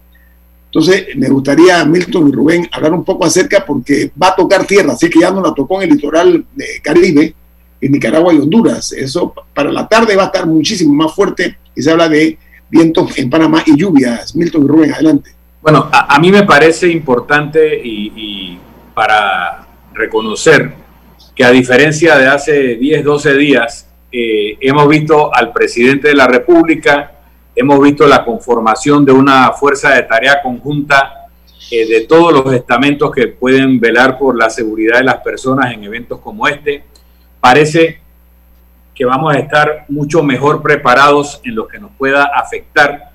[0.66, 4.94] Entonces, me gustaría, Milton y Rubén, hablar un poco acerca porque va a tocar tierra,
[4.94, 6.46] así que ya no la tocó en el litoral
[6.82, 7.36] Caribe,
[7.82, 8.94] en Nicaragua y Honduras.
[8.94, 12.38] Eso para la tarde va a estar muchísimo más fuerte y se habla de
[12.72, 14.34] vientos en Panamá y lluvias.
[14.36, 15.32] Milton y Rubén, adelante.
[15.62, 18.58] Bueno, a, mí me parece importante y,
[18.96, 20.74] para reconocer
[21.36, 26.28] que a diferencia de hace 10, 12 días, eh, hemos visto al presidente de la
[26.28, 27.12] República,
[27.56, 31.28] hemos visto la conformación de una fuerza de tarea conjunta
[31.70, 35.84] eh, de todos los estamentos que pueden velar por la seguridad de las personas en
[35.84, 36.84] eventos como este.
[37.40, 38.01] Parece
[39.02, 43.10] que vamos a estar mucho mejor preparados en lo que nos pueda afectar.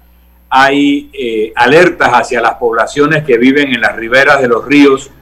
[0.51, 5.13] Hay eh, alertas hacia las poblaciones que viven en las riberas de los ríos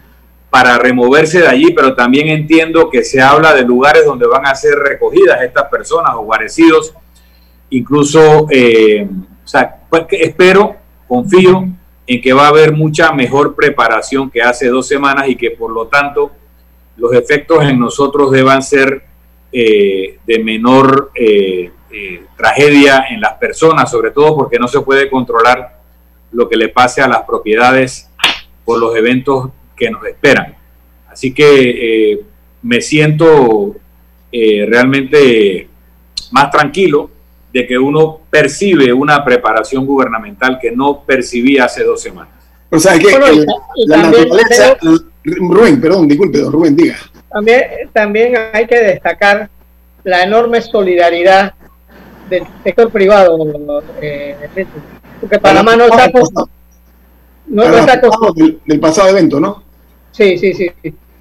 [0.48, 4.54] para removerse de allí, pero también entiendo que se habla de lugares donde van a
[4.54, 6.94] ser recogidas estas personas o guarecidos.
[7.68, 11.68] Incluso, eh, o sea, pues espero, confío
[12.06, 15.70] en que va a haber mucha mejor preparación que hace dos semanas y que por
[15.70, 16.30] lo tanto
[16.96, 19.12] los efectos en nosotros deban ser
[19.56, 25.08] eh, de menor eh, eh, tragedia en las personas, sobre todo porque no se puede
[25.08, 25.78] controlar
[26.32, 28.10] lo que le pase a las propiedades
[28.64, 30.56] por los eventos que nos esperan.
[31.08, 32.24] Así que
[32.62, 33.76] me siento
[34.32, 35.68] realmente
[36.32, 37.08] más tranquilo
[37.52, 42.34] de que uno percibe una preparación gubernamental que no percibía hace dos semanas.
[42.70, 43.46] O sea, que
[43.86, 44.76] la naturaleza,
[45.22, 46.96] Rubén, perdón, disculpe, don Rubén, diga.
[47.34, 49.50] También, también hay que destacar
[50.04, 51.52] la enorme solidaridad
[52.30, 53.36] del sector privado,
[54.00, 54.36] eh,
[55.20, 56.12] porque Panamá no está,
[57.48, 58.00] no, está
[58.36, 59.64] del, del, pasado evento, ¿no?
[60.12, 60.72] Sí, sí, sí.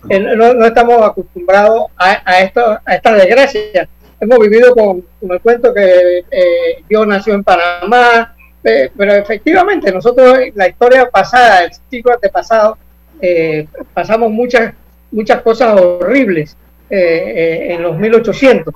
[0.07, 3.89] No, no estamos acostumbrados a, a, esto, a esta desgracia.
[4.20, 10.38] Hemos vivido con, me cuento que eh, yo nació en Panamá, eh, pero efectivamente nosotros
[10.53, 12.78] la historia pasada, el siglo antepasado,
[13.20, 14.74] eh, pasamos muchas,
[15.14, 16.57] muchas cosas horribles
[16.89, 18.74] eh, eh, en los 1800.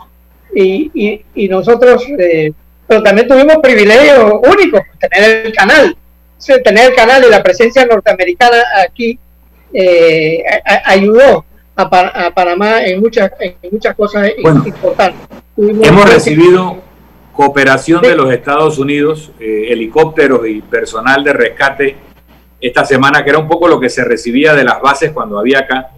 [0.55, 2.03] Y, y, nosotros,
[2.88, 5.95] pero también tuvimos privilegios únicos, tener el canal,
[6.63, 9.19] tener el canal y la presencia norteamericana aquí
[10.85, 14.31] ayudó a, Panamá en muchas, en muchas cosas
[14.65, 15.27] importantes.
[15.57, 16.81] hemos recibido
[17.33, 21.97] cooperación de los Estados Unidos, helicópteros y personal de rescate
[22.59, 25.59] esta semana, que era un poco lo que se recibía de las bases cuando había
[25.59, 25.91] acá.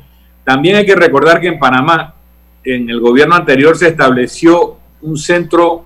[0.50, 2.16] También hay que recordar que en Panamá,
[2.64, 5.86] en el gobierno anterior, se estableció un centro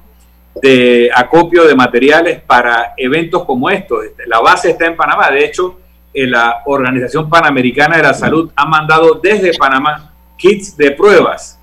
[0.61, 4.05] de acopio de materiales para eventos como estos.
[4.25, 5.29] La base está en Panamá.
[5.31, 5.81] De hecho,
[6.13, 11.59] eh, la Organización Panamericana de la Salud ha mandado desde Panamá kits de pruebas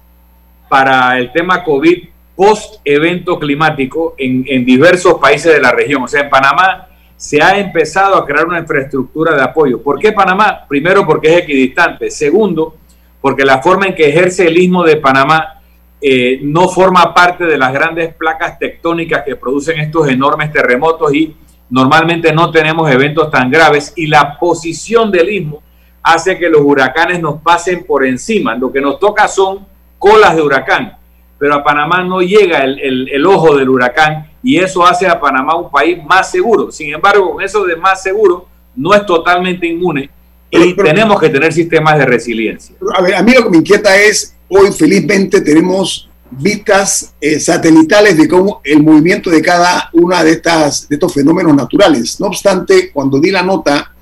[0.69, 6.03] para el tema COVID post evento climático en, en diversos países de la región.
[6.03, 6.87] O sea, en Panamá
[7.17, 9.83] se ha empezado a crear una infraestructura de apoyo.
[9.83, 10.67] ¿Por qué Panamá?
[10.69, 12.11] Primero, porque es equidistante.
[12.11, 12.77] Segundo,
[13.21, 15.61] porque la forma en que ejerce el istmo de Panamá
[16.01, 21.37] eh, no forma parte de las grandes placas tectónicas que producen estos enormes terremotos y
[21.69, 25.63] normalmente no tenemos eventos tan graves y la posición del istmo
[26.03, 28.55] hace que los huracanes nos pasen por encima.
[28.55, 29.67] Lo que nos toca son
[29.99, 30.97] colas de huracán,
[31.39, 35.57] pero a Panamá no llega el, el ojo del huracán y eso hace a Panamá
[35.57, 36.73] un país más seguro.
[36.73, 40.09] Sin embargo, con eso de más seguro, no es totalmente inmune
[40.51, 42.75] y tenemos que tener sistemas de resiliencia.
[42.97, 48.17] A ver, a mí lo que me inquieta es, hoy felizmente tenemos vistas eh, satelitales
[48.17, 52.19] de cómo el movimiento de cada una de, estas, de estos fenómenos naturales.
[52.21, 53.93] No obstante, cuando di la nota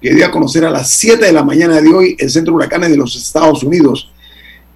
[0.00, 2.56] que di a conocer a las 7 de la mañana de hoy el Centro de
[2.56, 4.12] Huracanes de los Estados Unidos,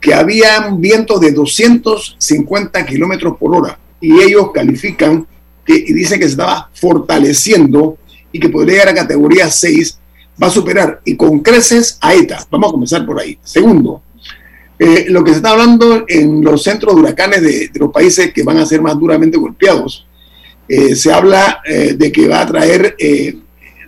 [0.00, 5.26] que había un viento de 250 kilómetros por hora y ellos califican
[5.64, 7.98] que, y dicen que se estaba fortaleciendo
[8.32, 9.98] y que podría llegar a categoría 6,
[10.42, 12.46] va a superar y con creces a ETA.
[12.50, 13.38] Vamos a comenzar por ahí.
[13.42, 14.02] Segundo,
[14.78, 18.42] eh, lo que se está hablando en los centros de huracanes de, los países que
[18.42, 20.06] van a ser más duramente golpeados,
[20.68, 22.96] eh, se habla eh, de que va a traer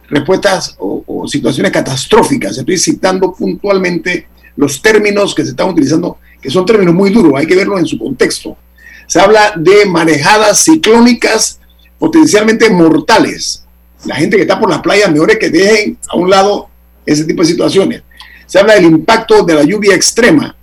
[0.09, 2.59] respuestas o, o, situaciones catastróficas.
[2.59, 7.47] Estoy citando puntualmente los términos que se están utilizando, que son términos muy duros, hay
[7.47, 8.57] que verlo en su contexto
[9.07, 11.61] se habla de marejadas ciclónicas
[11.99, 13.64] potencialmente mortales.
[14.07, 16.69] La gente que está por las playas, mejor que dejen a un lado
[17.07, 18.03] ese tipo de situaciones.
[18.47, 20.55] Se habla del impacto de la lluvia extrema.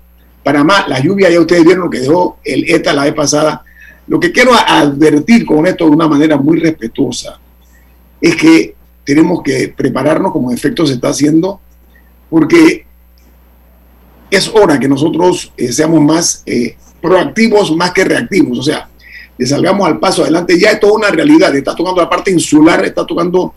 [0.43, 3.63] Panamá, la lluvia, ya ustedes vieron lo que dejó el ETA la vez pasada.
[4.07, 7.39] Lo que quiero advertir con esto de una manera muy respetuosa
[8.19, 11.59] es que tenemos que prepararnos como efecto se está haciendo,
[12.29, 12.85] porque
[14.29, 18.87] es hora que nosotros eh, seamos más eh, proactivos más que reactivos, o sea,
[19.41, 22.85] le salgamos al paso adelante, ya es toda una realidad, está tocando la parte insular,
[22.85, 23.55] está tocando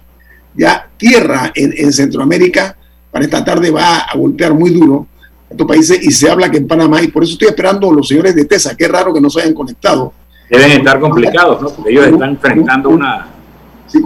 [0.54, 2.74] ya tierra en, Centroamérica,
[3.10, 5.06] para esta tarde va a golpear muy duro
[5.50, 8.08] estos países y se habla que en Panamá, y por eso estoy esperando a los
[8.08, 10.14] señores de TESA, qué raro que no se hayan conectado.
[10.48, 11.68] Deben estar complicados, ¿no?
[11.68, 13.26] Porque ellos están enfrentando una,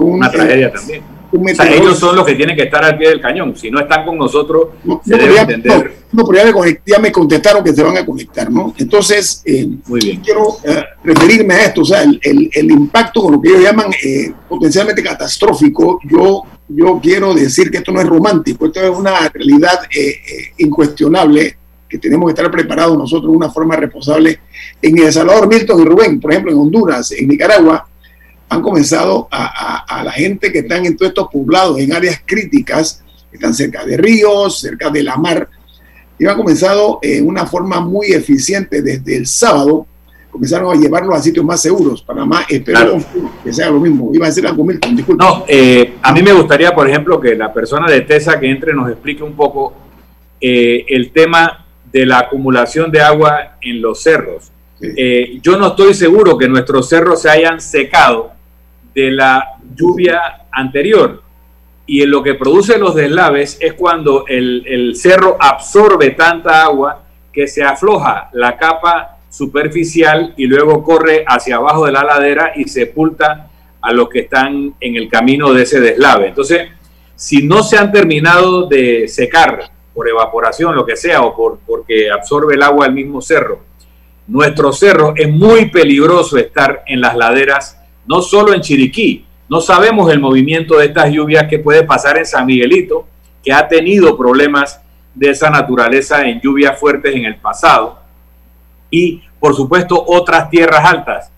[0.00, 1.02] una tragedia también
[1.32, 3.54] ellos son los que tienen que estar al pie del cañón.
[3.56, 4.68] Si no están con nosotros,
[5.04, 5.96] se debe ya, entender.
[6.12, 6.54] No, pero
[6.86, 8.74] ya me, contestaron que se van a conectar, ¿no?
[8.78, 10.20] Entonces, eh, Muy bien.
[10.20, 13.90] quiero eh, referirme a esto, o sea, el, el, impacto con lo que ellos llaman
[14.02, 16.00] eh, potencialmente catastrófico.
[16.08, 19.80] Yo, yo quiero decir que esto no es romántico, esto es una realidad
[20.56, 21.56] incuestionable
[21.88, 24.40] que tenemos que estar preparados nosotros de una forma responsable.
[24.80, 27.88] En El Salvador, Milton y Rubén, por ejemplo, en Honduras, en Nicaragua,
[28.48, 33.36] han comenzado a, la gente que están en todos estos poblados, en áreas críticas, que
[33.36, 35.48] están cerca de ríos, cerca de la mar,
[36.18, 39.86] y han comenzado en una forma muy eficiente desde el sábado,
[40.30, 42.02] comenzaron a llevarlos a sitios más seguros.
[42.02, 42.98] Panamá espero
[43.44, 44.10] que sea lo mismo.
[44.14, 45.24] Iba a decir algo, Milton, disculpe.
[45.24, 48.72] No, eh, a mí me gustaría, por ejemplo, que la persona de TESA que entre
[48.72, 49.74] nos explique un poco
[50.40, 54.50] eh, el tema de la acumulación de agua en los cerros.
[54.80, 58.37] Eh, yo no estoy seguro que nuestros cerros se hayan secado
[58.94, 61.22] de la lluvia anterior.
[61.86, 67.04] Y en lo que produce los deslaves es cuando el, el cerro absorbe tanta agua
[67.32, 72.64] que se afloja la capa superficial y luego corre hacia abajo de la ladera y
[72.64, 73.48] sepulta
[73.80, 76.28] a los que están en el camino de ese deslave.
[76.28, 76.68] Entonces,
[77.14, 82.10] si no se han terminado de secar por evaporación, lo que sea, o por, porque
[82.10, 83.60] absorbe el agua del mismo cerro,
[84.26, 87.77] nuestro cerro es muy peligroso estar en las laderas,
[88.08, 92.24] no solo en Chiriquí, no sabemos el movimiento de estas lluvias que puede pasar en
[92.24, 93.06] San Miguelito,
[93.44, 94.80] que ha tenido problemas
[95.14, 97.98] de esa naturaleza en lluvias fuertes en el pasado
[98.90, 101.30] y por supuesto otras tierras altas.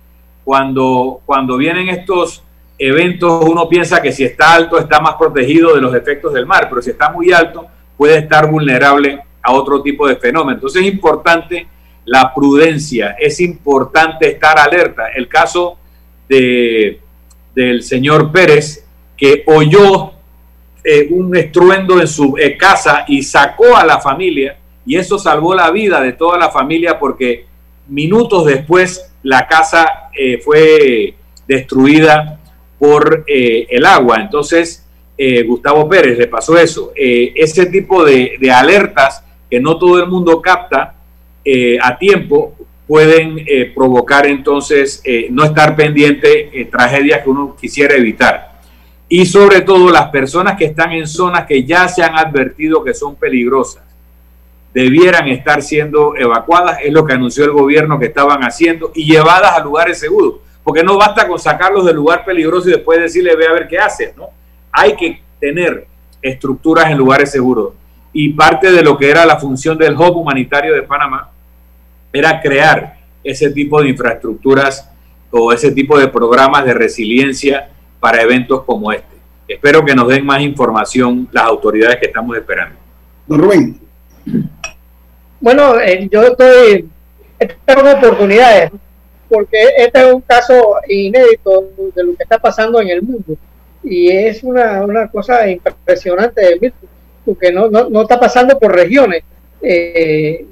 [0.44, 2.42] Cuando, cuando vienen estos
[2.78, 6.68] eventos uno piensa que si está alto está más protegido de los efectos del mar,
[6.68, 7.66] pero si está muy alto
[7.96, 10.56] puede estar vulnerable a otro tipo de fenómeno.
[10.56, 11.66] Entonces es importante
[12.04, 15.08] la prudencia, es importante estar alerta.
[15.08, 15.78] El caso
[16.30, 17.00] de,
[17.54, 20.12] del señor Pérez, que oyó
[20.84, 24.56] eh, un estruendo en su eh, casa y sacó a la familia,
[24.86, 27.46] y eso salvó la vida de toda la familia porque
[27.88, 31.14] minutos después la casa eh, fue
[31.46, 32.38] destruida
[32.78, 34.20] por el agua.
[34.20, 34.86] Entonces,
[35.46, 36.92] Gustavo Pérez le pasó eso.
[36.96, 40.94] ese tipo de, alertas que no todo el mundo capta
[41.82, 42.54] a tiempo
[42.90, 48.58] pueden provocar entonces no estar pendiente tragedias que uno quisiera evitar.
[49.08, 52.92] Y sobre todo las personas que están en zonas que ya se han advertido que
[52.92, 53.84] son peligrosas
[54.74, 59.52] debieran estar siendo evacuadas, es lo que anunció el gobierno que estaban haciendo, y llevadas
[59.52, 63.46] a lugares seguros, porque no basta con sacarlos del lugar peligroso y después decirle, ve
[63.46, 64.30] a ver qué haces, ¿no?
[64.72, 65.86] Hay que tener
[66.20, 67.74] estructuras en lugares seguros.
[68.12, 71.30] Y parte de lo que era la función del Hub Humanitario de Panamá
[72.12, 74.90] era crear ese tipo de infraestructuras
[75.30, 79.06] o ese tipo de programas de resiliencia para eventos como este.
[79.46, 82.76] Espero que nos den más información las autoridades que estamos esperando.
[83.26, 83.80] Don Rubén.
[85.40, 86.88] Bueno, eh, yo estoy,
[87.64, 88.70] tengo oportunidades,
[89.28, 93.36] porque este es un caso inédito de lo que está pasando en el mundo.
[93.82, 96.42] Y es una, una cosa impresionante,
[97.24, 99.22] porque no, no, no está pasando por regiones.
[99.62, 100.46] Eh,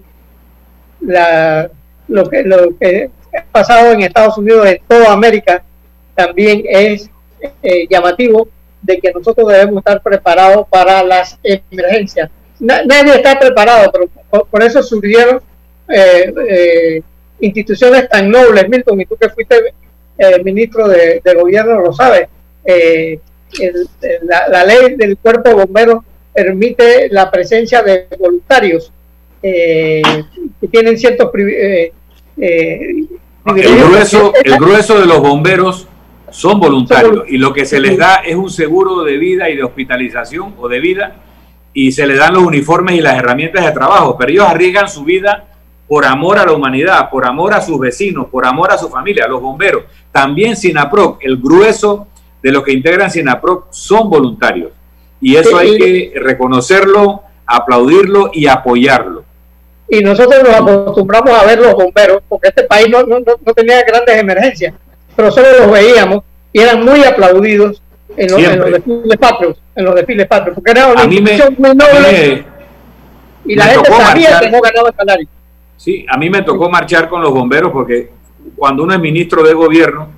[1.01, 1.70] la,
[2.09, 5.62] lo, que, lo que ha pasado en Estados Unidos, en toda América,
[6.14, 7.11] también es
[7.62, 8.49] eh, llamativo
[8.82, 12.30] de que nosotros debemos estar preparados para las emergencias
[12.61, 15.40] nadie está preparado, pero por, eso surgieron
[15.88, 17.03] eh, eh,
[17.40, 19.74] instituciones tan nobles, Milton, y tú que fuiste
[20.18, 22.28] eh, ministro de, gobierno lo sabes.
[24.22, 28.92] la, ley del cuerpo de bomberos permite la presencia de voluntarios
[29.41, 31.95] que tienen ciertos privilegios.
[32.36, 33.09] el,
[33.47, 35.89] grueso, el grueso de los bomberos
[36.30, 39.64] son voluntarios y lo que se les da es un seguro de vida y de
[39.64, 41.16] hospitalización o de vida
[41.72, 45.05] y se le dan los uniformes y las herramientas de trabajo, pero ellos arriesgan su
[45.05, 45.45] vida
[45.86, 49.26] por amor a la humanidad, por amor a sus vecinos, por amor a su familia,
[49.26, 49.84] los bomberos.
[50.12, 52.09] También SINAPROC, el grueso
[52.43, 54.72] de los que integran SINAPROC son voluntarios.
[55.20, 59.18] Y eso hay que reconocerlo, aplaudirlo y apoyarlo.
[59.91, 63.82] Y nosotros nos acostumbramos a ver los bomberos, porque este país no, no, no tenía
[63.82, 64.74] grandes emergencias,
[65.16, 66.22] pero solo los veíamos
[66.53, 67.82] y eran muy aplaudidos
[68.16, 71.74] en los, en los, desfiles patrios, en los desfiles patrios, porque era una institución muy
[71.74, 72.45] noble
[73.45, 75.28] y la gente sabía que no ganaba el salario.
[75.76, 78.11] Sí, a mí me tocó marchar con los bomberos porque
[78.57, 80.09] cuando uno es ministro de gobierno,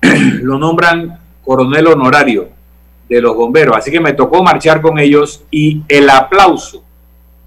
[0.40, 2.48] lo nombran coronel honorario
[3.08, 6.83] de los bomberos, así que me tocó marchar con ellos y el aplauso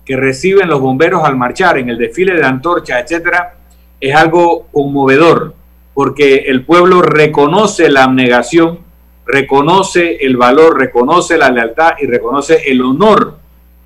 [0.08, 3.58] que reciben los bomberos al marchar en el desfile de antorcha, etcétera,
[4.00, 5.54] es algo conmovedor,
[5.94, 8.88] porque el pueblo reconoce la abnegación
[9.28, 13.38] reconoce el valor, reconoce la lealtad y reconoce el honor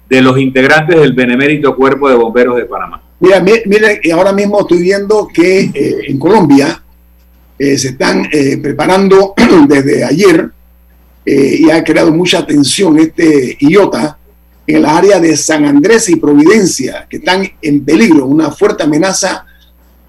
[0.08, 3.02] de los integrantes del benemérito Cuerpo de Bomberos de Panamá.
[3.20, 6.82] Mira, mire, ahora mismo estoy viendo que eh, en Colombia
[7.58, 9.34] eh, se están eh, preparando
[9.68, 10.50] desde ayer
[11.24, 14.18] y ha creado mucha tensión este IOTA
[14.76, 19.46] en la área de San Andrés y Providencia, que están en peligro, una fuerte amenaza,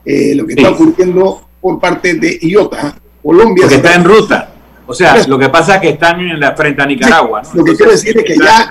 [0.05, 2.97] lo que está ocurriendo por parte de IOTA.
[3.23, 3.63] Colombia.
[3.63, 4.53] Porque está en ruta.
[4.87, 7.43] O sea, lo que pasa es que están en la frente a Nicaragua.
[7.55, 8.71] Lo que quiero decir es que ya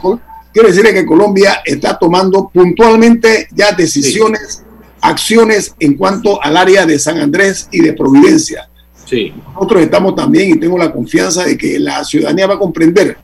[0.51, 4.63] quiero decir que Colombia está tomando puntualmente ya decisiones
[4.99, 8.69] acciones en cuanto al área de San Andrés y de Providencia.
[9.05, 9.33] Sí.
[9.53, 13.17] Nosotros estamos también y tengo la confianza de que la ciudadanía va a comprender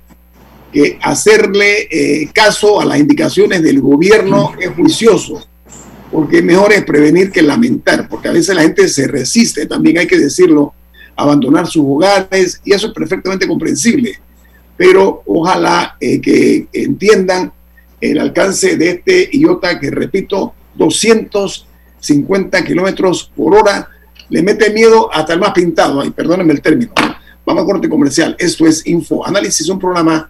[1.02, 5.46] hacerle eh, caso a las indicaciones del gobierno es juicioso,
[6.12, 10.08] porque mejor es prevenir que lamentar, porque a veces la gente se resiste, también hay
[10.08, 10.74] que decirlo,
[11.16, 14.20] a abandonar sus hogares y eso es perfectamente comprensible,
[14.76, 17.52] pero ojalá eh, que entiendan
[18.00, 23.90] el alcance de este IOTA que, repito, 250 kilómetros por hora,
[24.30, 26.92] le mete miedo hasta el más pintado, ay, perdónenme el término.
[27.46, 28.36] Vamos a corte comercial.
[28.38, 30.30] Esto es Info Análisis, un programa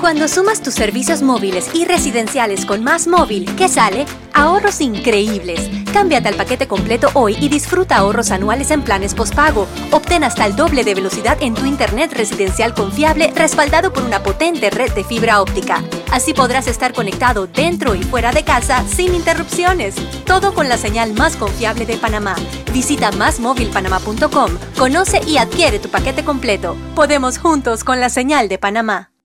[0.00, 4.06] Cuando sumas tus servicios móviles y residenciales con Más Móvil, ¿qué sale?
[4.34, 5.70] Ahorros increíbles.
[5.92, 9.66] Cámbiate al paquete completo hoy y disfruta ahorros anuales en planes postpago.
[9.90, 14.68] Obtén hasta el doble de velocidad en tu internet residencial confiable respaldado por una potente
[14.68, 15.82] red de fibra óptica.
[16.12, 19.94] Así podrás estar conectado dentro y fuera de casa sin interrupciones.
[20.24, 22.36] Todo con la señal más confiable de Panamá.
[22.72, 26.76] Visita másmóvilpanamá.com, conoce y adquiere tu paquete completo.
[26.94, 29.15] Podemos juntos con la señal de Panamá.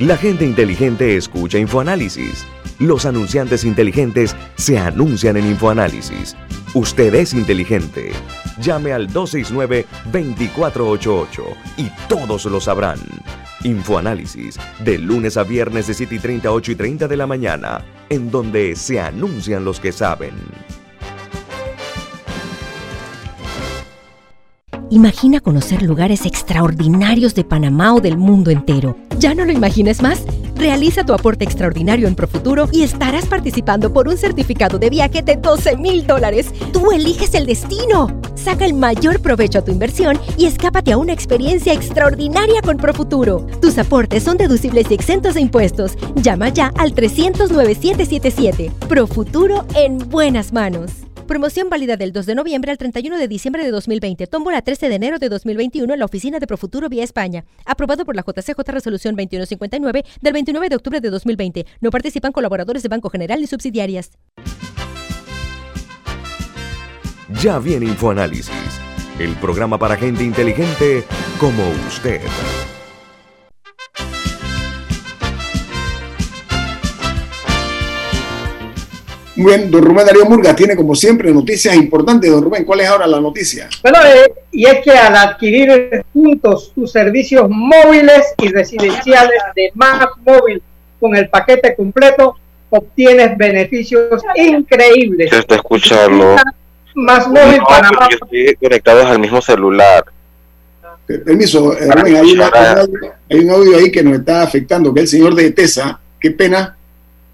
[0.00, 2.46] La gente inteligente escucha InfoAnálisis.
[2.78, 6.34] Los anunciantes inteligentes se anuncian en InfoAnálisis.
[6.72, 8.12] Usted es inteligente.
[8.62, 11.42] Llame al 269-2488
[11.76, 12.98] y todos lo sabrán.
[13.62, 17.84] Infoanálisis, de lunes a viernes de 7 y 30, 8 y 30 de la mañana,
[18.08, 20.32] en donde se anuncian los que saben.
[24.92, 28.96] Imagina conocer lugares extraordinarios de Panamá o del mundo entero.
[29.20, 30.24] ¿Ya no lo imagines más?
[30.56, 35.36] Realiza tu aporte extraordinario en Profuturo y estarás participando por un certificado de viaje de
[35.36, 36.50] 12 mil dólares.
[36.72, 38.20] Tú eliges el destino.
[38.34, 43.46] Saca el mayor provecho a tu inversión y escápate a una experiencia extraordinaria con Profuturo.
[43.62, 45.92] Tus aportes son deducibles y exentos de impuestos.
[46.16, 48.72] Llama ya al 300-9777.
[48.88, 51.09] Profuturo en buenas manos.
[51.30, 54.26] Promoción válida del 2 de noviembre al 31 de diciembre de 2020.
[54.26, 57.44] Tómbola 13 de enero de 2021 en la oficina de Profuturo vía España.
[57.64, 61.66] Aprobado por la JCJ Resolución 2159 del 29 de octubre de 2020.
[61.82, 64.10] No participan colaboradores de Banco General ni subsidiarias.
[67.40, 68.50] Ya viene InfoAnálisis,
[69.20, 71.04] el programa para gente inteligente
[71.38, 72.22] como usted.
[79.40, 82.30] Muy bien, don Rubén Darío Murga tiene como siempre noticias importantes.
[82.30, 83.70] Don Rubén, ¿cuál es ahora la noticia?
[83.82, 90.06] Bueno, eh, y es que al adquirir juntos tus servicios móviles y residenciales de Más
[90.26, 90.62] Móvil
[91.00, 92.36] con el paquete completo,
[92.68, 95.30] obtienes beneficios increíbles.
[95.30, 96.36] Se está escuchando.
[96.94, 98.08] Más Móvil No, Panamá.
[98.18, 100.04] porque estoy conectados al mismo celular.
[101.06, 104.92] Permiso, eh, Rubén, hay, una- un audio- hay un audio ahí que nos está afectando,
[104.92, 106.76] que el señor de TESA, qué pena,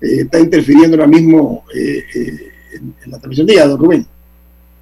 [0.00, 4.06] eh, está interfiriendo ahora mismo eh, eh, en, la transmisión ella, don.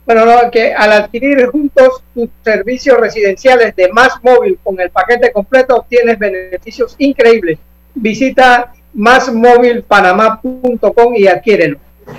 [0.07, 5.33] Bueno, no, que al adquirir juntos tus servicios residenciales de Más Móvil con el paquete
[5.33, 7.59] completo obtienes beneficios increíbles.
[7.95, 11.79] Visita másmóvilpanamá.com y adquiérelo.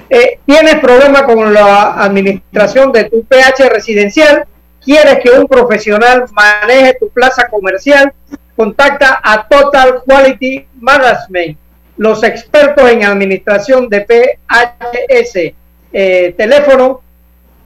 [0.10, 4.46] Eh, ¿Tienes problema con la administración de tu PH residencial?
[4.84, 8.14] ¿Quieres que un profesional maneje tu plaza comercial?
[8.56, 11.58] Contacta a Total Quality Management,
[11.98, 15.54] los expertos en administración de PHS.
[15.94, 17.02] Eh, teléfono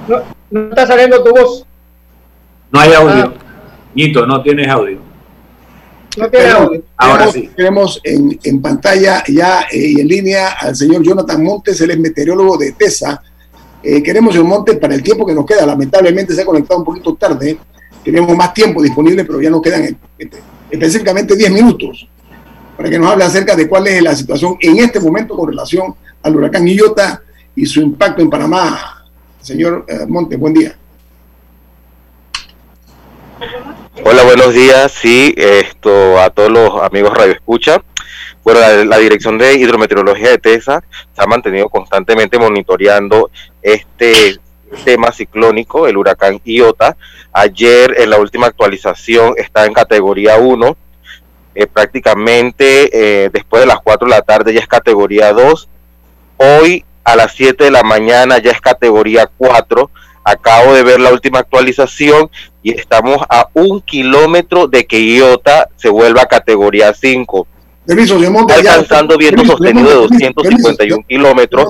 [0.07, 1.67] No, no está saliendo tu voz.
[2.71, 3.25] No hay audio.
[3.25, 3.33] Ah.
[3.95, 5.01] Ñito, no tienes audio.
[6.17, 6.83] No tiene audio.
[6.97, 7.51] Ahora tenemos, sí.
[7.57, 11.99] tenemos en, en pantalla ya eh, y en línea al señor Jonathan Montes, él es
[11.99, 13.23] meteorólogo de TESA.
[13.83, 16.87] Eh, queremos, señor Montes, para el tiempo que nos queda, lamentablemente se ha conectado un
[16.87, 17.59] poquito tarde,
[18.05, 19.97] tenemos más tiempo disponible, pero ya nos quedan eh,
[20.71, 22.09] específicamente 10 minutos
[22.77, 25.95] para que nos hable acerca de cuál es la situación en este momento con relación
[26.23, 27.23] al huracán Iota
[27.55, 29.05] y su impacto en Panamá.
[29.41, 30.77] Señor eh, Montes, buen día.
[34.09, 34.93] Hola, buenos días.
[34.93, 37.83] Sí, esto a todos los amigos Radio Escucha.
[38.45, 43.33] Bueno, la, Dirección de Hidrometeorología de TESA se ha mantenido constantemente monitoreando
[43.63, 44.39] este
[44.85, 46.97] tema ciclónico, el huracán Iota.
[47.33, 50.77] Ayer, en la última actualización, está en categoría 1.
[51.57, 55.69] eh, prácticamente eh, después de las 4 de la tarde ya es categoría 2.
[56.37, 59.91] Hoy a las 7 de la mañana ya es categoría 4.
[60.29, 62.29] Acabo de ver la última actualización
[62.61, 67.47] y estamos a un kilómetro de que Iota se vuelva a categoría 5
[68.49, 71.69] alcanzando viento sostenido de 251 kilómetros.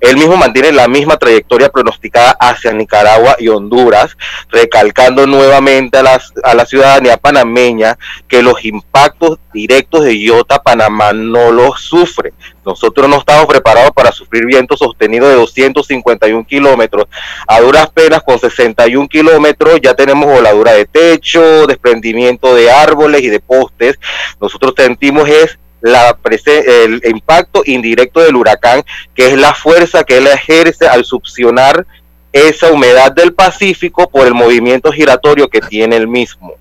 [0.00, 4.16] Él mismo mantiene la misma trayectoria pronosticada hacia Nicaragua y Honduras,
[4.50, 11.12] recalcando nuevamente a, las, a la ciudadanía panameña que los impactos directos de Iota Panamá
[11.12, 12.32] no los sufre.
[12.64, 17.06] Nosotros no estamos preparados para sufrir viento sostenido de 251 kilómetros.
[17.46, 23.28] A duras penas, con 61 kilómetros, ya tenemos voladura de techo, desprendimiento de árboles y
[23.28, 23.98] de postes.
[24.40, 28.82] Nosotros sentimos es la el impacto indirecto del huracán,
[29.14, 31.86] que es la fuerza que él ejerce al succionar
[32.32, 36.57] esa humedad del Pacífico por el movimiento giratorio que tiene el mismo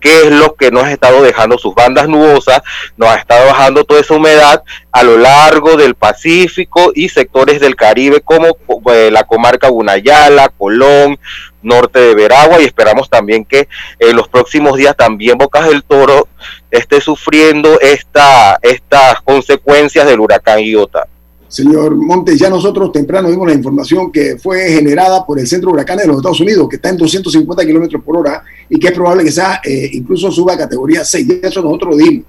[0.00, 2.62] que es lo que nos ha estado dejando sus bandas nubosas,
[2.96, 7.76] nos ha estado bajando toda esa humedad a lo largo del Pacífico y sectores del
[7.76, 8.56] Caribe como
[8.92, 11.18] eh, la comarca Gunayala, Colón,
[11.62, 13.68] norte de Veragua y esperamos también que
[13.98, 16.28] en los próximos días también Bocas del Toro
[16.70, 21.08] esté sufriendo esta, estas consecuencias del huracán Iota.
[21.48, 25.84] Señor Montes, ya nosotros temprano vimos la información que fue generada por el Centro de
[25.84, 29.24] de los Estados Unidos, que está en 250 kilómetros por hora y que es probable
[29.24, 31.28] que sea eh, incluso suba a categoría 6.
[31.28, 32.24] De eso nosotros lo dimos.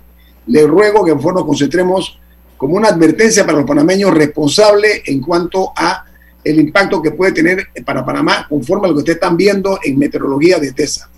[0.45, 2.19] Le ruego que mejor nos concentremos
[2.57, 6.05] como una advertencia para los panameños responsable en cuanto a
[6.43, 9.97] el impacto que puede tener para Panamá conforme a lo que ustedes están viendo en
[9.97, 11.09] meteorología de TESA.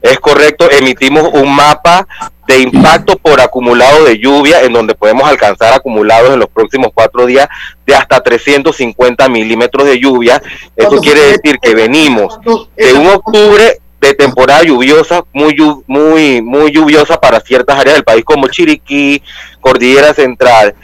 [0.00, 2.06] Es correcto, emitimos un mapa
[2.46, 7.26] de impacto por acumulado de lluvia, en donde podemos alcanzar acumulados en los próximos cuatro
[7.26, 7.48] días
[7.84, 10.40] de hasta 350 milímetros de lluvia.
[10.76, 12.38] Esto quiere decir que venimos
[12.76, 18.24] de un octubre de temporada lluviosa, muy, muy, muy lluviosa para ciertas áreas del país
[18.24, 19.22] como Chiriquí,
[19.60, 20.74] Cordillera Central.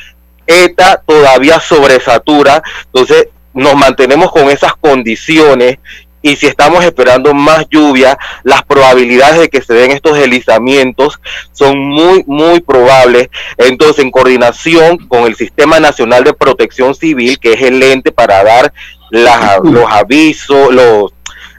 [0.47, 5.79] ETA todavía sobresatura, entonces nos mantenemos con esas condiciones
[6.23, 11.21] y si estamos esperando más lluvia, las probabilidades de que se den estos deslizamientos
[11.53, 13.29] son muy, muy probables.
[13.59, 18.45] Entonces, en coordinación con el Sistema Nacional de Protección Civil, que es el ente para
[18.45, 18.73] dar
[19.11, 21.13] los avisos, los,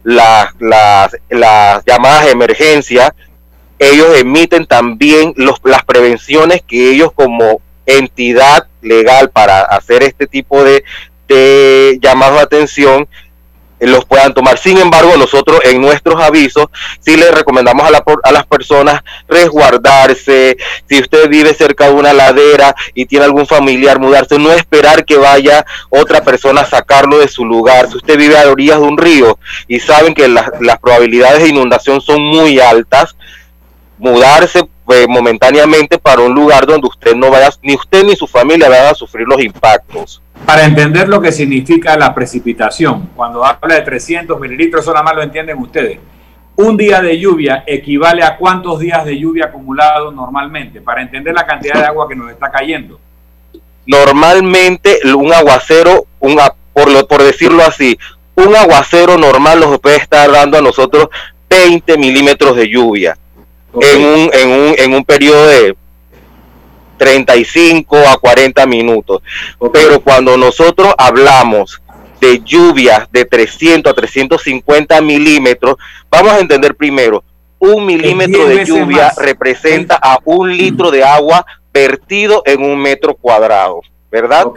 [0.03, 3.13] las, las, las llamadas de emergencia,
[3.79, 10.63] ellos emiten también los, las prevenciones que ellos como entidad legal para hacer este tipo
[10.63, 10.85] de,
[11.27, 13.07] de llamado de atención
[13.87, 14.57] los puedan tomar.
[14.57, 16.67] Sin embargo, nosotros en nuestros avisos
[16.99, 20.57] sí les recomendamos a, la, a las personas resguardarse.
[20.87, 25.17] Si usted vive cerca de una ladera y tiene algún familiar, mudarse, no esperar que
[25.17, 27.89] vaya otra persona a sacarlo de su lugar.
[27.89, 32.01] Si usted vive a orillas de un río y saben que las probabilidades de inundación
[32.01, 33.15] son muy altas,
[33.97, 38.69] mudarse pues, momentáneamente para un lugar donde usted no vaya, ni usted ni su familia
[38.69, 40.21] vayan a sufrir los impactos.
[40.45, 45.15] Para entender lo que significa la precipitación, cuando habla de 300 mililitros, eso nada más
[45.15, 45.99] lo entienden ustedes.
[46.55, 51.45] Un día de lluvia equivale a cuántos días de lluvia acumulado normalmente, para entender la
[51.45, 52.99] cantidad de agua que nos está cayendo.
[53.85, 56.39] Normalmente un aguacero, un,
[56.73, 57.97] por, lo, por decirlo así,
[58.35, 61.07] un aguacero normal nos puede estar dando a nosotros
[61.49, 63.17] 20 milímetros de lluvia
[63.81, 65.75] en, un, en, un, en un periodo de
[66.97, 69.21] 35 a 40 minutos.
[69.71, 71.81] Pero cuando nosotros hablamos
[72.21, 75.75] de lluvias de 300 a 350 milímetros,
[76.09, 77.23] vamos a entender primero,
[77.59, 83.81] un milímetro de lluvia representa a un litro de agua vertido en un metro cuadrado,
[84.11, 84.47] ¿verdad?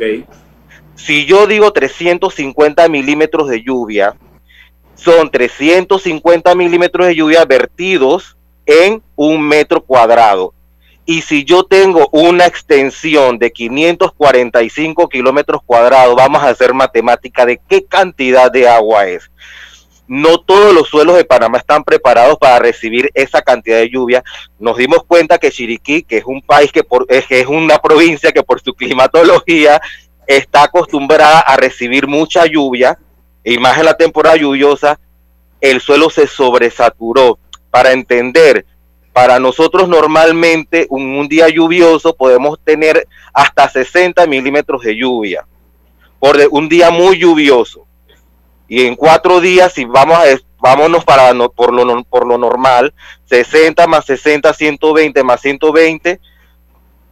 [0.95, 4.14] Si yo digo 350 milímetros de lluvia,
[4.95, 8.36] son 350 milímetros de lluvia vertidos
[8.67, 10.53] en un metro cuadrado.
[11.05, 17.61] Y si yo tengo una extensión de 545 kilómetros cuadrados, vamos a hacer matemática de
[17.69, 19.31] qué cantidad de agua es.
[20.09, 24.23] No todos los suelos de Panamá están preparados para recibir esa cantidad de lluvia.
[24.59, 28.33] Nos dimos cuenta que Chiriquí, que es un país que, por, es, es una provincia
[28.33, 29.81] que por su climatología
[30.27, 32.99] está acostumbrada a recibir mucha lluvia,
[33.45, 34.99] y más en la temporada lluviosa,
[35.61, 37.39] el suelo se sobresaturó.
[37.77, 38.64] Para entender
[39.12, 45.47] para nosotros normalmente un, día lluvioso podemos tener hasta 60 milímetros de lluvia
[46.18, 47.87] por un día muy lluvioso.
[48.66, 50.24] Y en cuatro días, si vamos a,
[50.59, 52.95] vámonos para por, lo, por lo normal,
[53.27, 56.18] 60 más 60, 120 más 120,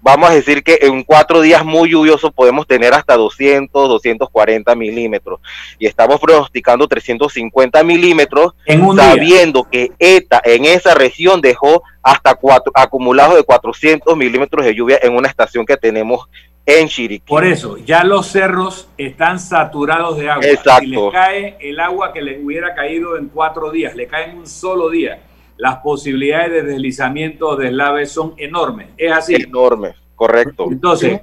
[0.05, 5.41] vamos a decir que en cuatro días muy lluviosos podemos tener hasta 200, 240 milímetros.
[5.79, 8.53] Y estamos pronosticando 350 milímetros,
[8.95, 14.99] sabiendo que ETA en esa región dejó hasta cuatro, acumulados de 400 milímetros de lluvia
[15.03, 16.29] en una estación que tenemos
[16.67, 17.27] en Chiriquí.
[17.27, 20.47] Por eso, ya los cerros están saturados de agua.
[20.47, 20.85] Exacto.
[20.85, 24.37] Si le cae el agua que le hubiera caído en cuatro días, le cae en
[24.37, 25.19] un solo día
[25.65, 28.89] las posibilidades de deslizamiento de deslave son enormes.
[28.99, 29.35] Es así.
[29.35, 30.67] Enormes, correcto.
[30.71, 31.23] Entonces,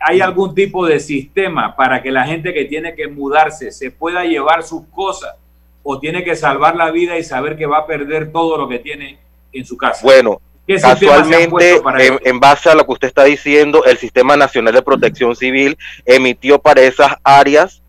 [0.00, 4.24] ¿hay algún tipo de sistema para que la gente que tiene que mudarse se pueda
[4.24, 5.36] llevar sus cosas
[5.84, 8.80] o tiene que salvar la vida y saber que va a perder todo lo que
[8.80, 9.20] tiene
[9.52, 10.00] en su casa?
[10.02, 14.82] Bueno, casualmente, en, en, base a lo que usted está diciendo, el Sistema Nacional de
[14.82, 17.84] Protección Civil emitió para esas áreas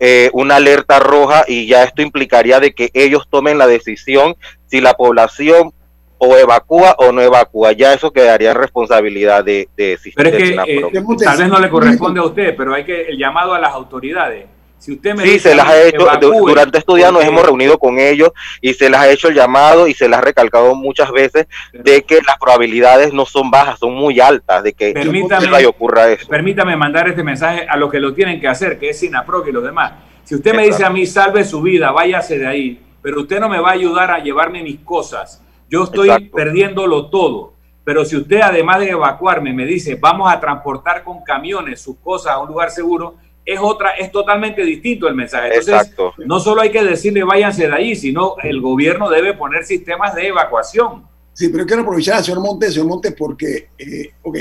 [0.00, 4.36] eh, una alerta roja y ya esto implicaría de que ellos tomen la decisión
[4.68, 5.72] si la población
[6.18, 7.72] o evacúa o no evacúa.
[7.72, 10.82] Ya eso quedaría responsabilidad de, de Pero es que eh,
[11.24, 14.46] tal vez no le corresponde a usted, pero hay que el llamado a las autoridades
[14.78, 17.98] si usted me sí, se las ha hecho, durante estos días nos hemos reunido con
[17.98, 21.46] ellos y se les ha hecho el llamado y se les ha recalcado muchas veces
[21.72, 26.28] de que las probabilidades no son bajas, son muy altas de que permítame, ocurra eso.
[26.28, 29.52] Permítame mandar este mensaje a los que lo tienen que hacer, que es SINAPROC y
[29.52, 29.94] los demás.
[30.22, 33.48] Si usted me dice a mí, salve su vida, váyase de ahí, pero usted no
[33.48, 35.40] me va a ayudar a llevarme mis cosas,
[35.70, 37.54] yo estoy perdiéndolo todo.
[37.82, 42.34] Pero si usted, además de evacuarme, me dice, vamos a transportar con camiones sus cosas
[42.34, 43.14] a un lugar seguro,
[43.46, 45.54] es otra, es totalmente distinto el mensaje.
[45.54, 50.14] Entonces, no solo hay que decirle váyanse de ahí, sino el gobierno debe poner sistemas
[50.14, 51.06] de evacuación.
[51.32, 54.36] Sí, pero quiero aprovechar al señor Montes, señor Montes, porque, eh, ok,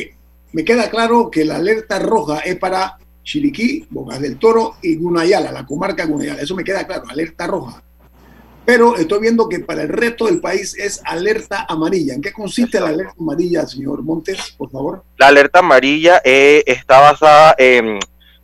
[0.52, 5.54] me queda claro que la alerta roja es para Chiriquí, Bocas del Toro y Gunayala,
[5.54, 6.42] la comarca Gunayala.
[6.42, 7.82] Eso me queda claro, alerta roja.
[8.68, 12.14] Pero estoy viendo que para el resto del país es alerta amarilla.
[12.14, 15.06] ¿En qué consiste la alerta amarilla, señor Montes, por favor?
[15.16, 17.98] La alerta amarilla eh, está basada en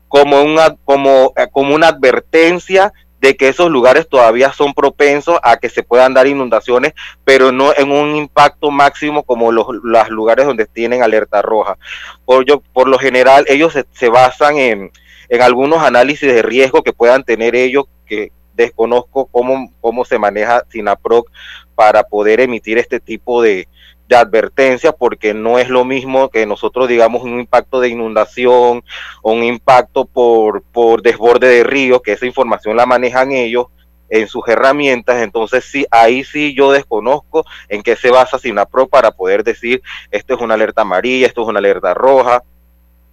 [0.08, 5.58] como una, como, eh, como una advertencia de que esos lugares todavía son propensos a
[5.58, 6.94] que se puedan dar inundaciones,
[7.26, 11.78] pero no en un impacto máximo como los, los lugares donde tienen alerta roja.
[12.24, 14.92] Por, yo, por lo general, ellos se, basan en,
[15.28, 20.64] en, algunos análisis de riesgo que puedan tener ellos, que desconozco cómo, cómo se maneja
[20.70, 21.30] SINAPROC
[21.76, 23.68] para poder emitir este tipo de,
[24.08, 28.84] de advertencia porque no es lo mismo que nosotros digamos un impacto de inundación
[29.22, 33.68] o un impacto por, por desborde de río, que esa información la manejan ellos
[34.10, 39.12] en sus herramientas, entonces sí, ahí sí yo desconozco en qué se basa SINAPRO para
[39.12, 39.82] poder decir
[40.12, 42.44] esto es una alerta amarilla, esto es una alerta roja.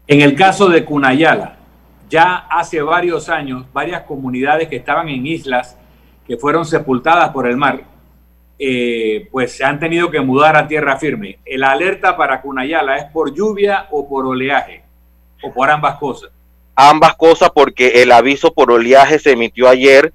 [0.07, 1.60] En el caso de Cunayala,
[2.11, 5.79] ya hace varios años, varias comunidades que estaban en islas
[6.27, 7.85] que fueron sepultadas por el mar,
[8.59, 11.39] eh, pues se han tenido que mudar a tierra firme.
[11.47, 14.83] ¿La alerta para Cunayala es por lluvia o por oleaje?
[15.43, 16.31] ¿O por ambas cosas?
[16.75, 20.13] Ambas cosas porque el aviso por oleaje se emitió ayer.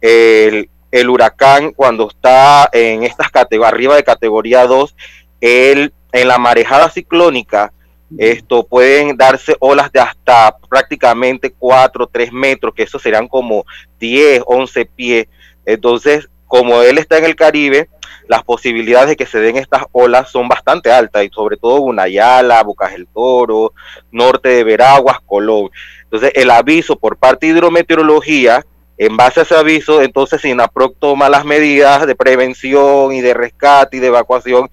[0.00, 4.94] El, el huracán cuando está en estas categorías, arriba de categoría 2,
[5.40, 7.72] el, en la marejada ciclónica,
[8.18, 13.64] esto pueden darse olas de hasta prácticamente 4, 3 metros, que eso serían como
[13.98, 15.26] 10, 11 pies.
[15.64, 17.88] Entonces, como él está en el Caribe,
[18.28, 22.62] las posibilidades de que se den estas olas son bastante altas, y sobre todo Gunayala,
[22.62, 23.72] Bocas del Toro,
[24.10, 25.70] norte de Veraguas, Colón.
[26.04, 28.64] Entonces, el aviso por parte de hidrometeorología,
[28.98, 33.96] en base a ese aviso, entonces SINAPROC toma las medidas de prevención y de rescate
[33.96, 34.70] y de evacuación,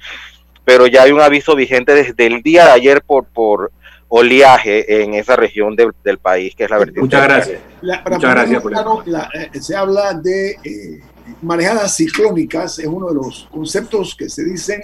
[0.70, 3.72] pero ya hay un aviso vigente desde el día de ayer por, por
[4.08, 7.02] oleaje en esa región del país, que es la vertiente.
[7.02, 7.62] Muchas gracias.
[7.82, 8.64] Muchas gracias.
[9.34, 10.52] Eh, se habla de...
[10.64, 11.02] Eh,
[11.42, 14.82] marejadas ciclónicas es uno de los conceptos que se dicen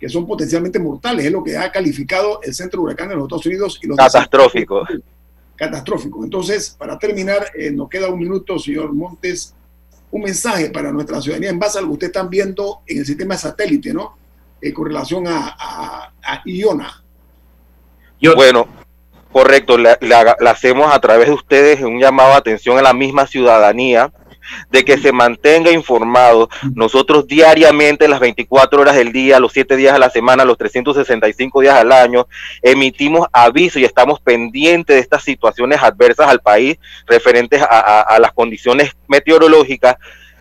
[0.00, 3.26] que son potencialmente mortales, es lo que ha calificado el Centro de Huracán de los
[3.26, 3.78] Estados Unidos.
[3.80, 4.84] Y los catastrófico.
[5.54, 6.24] Catastrófico.
[6.24, 9.54] Entonces, para terminar, eh, nos queda un minuto, señor Montes,
[10.10, 13.06] un mensaje para nuestra ciudadanía en base a lo que usted están viendo en el
[13.06, 14.20] sistema satélite, ¿no?
[14.62, 16.12] Eh, con relación a,
[16.44, 17.02] Iona.
[18.36, 18.68] Bueno,
[19.32, 19.98] correcto, la,
[20.48, 24.12] hacemos a través de ustedes un llamado de atención a la misma ciudadanía
[24.70, 26.48] de que se mantenga informado.
[26.76, 31.60] Nosotros diariamente, las 24 horas del día, los 7 días a la semana, los 365
[31.60, 32.28] días al año,
[32.62, 38.92] emitimos aviso y estamos pendientes de estas situaciones adversas al país referentes a, las condiciones
[39.08, 39.96] meteorológicas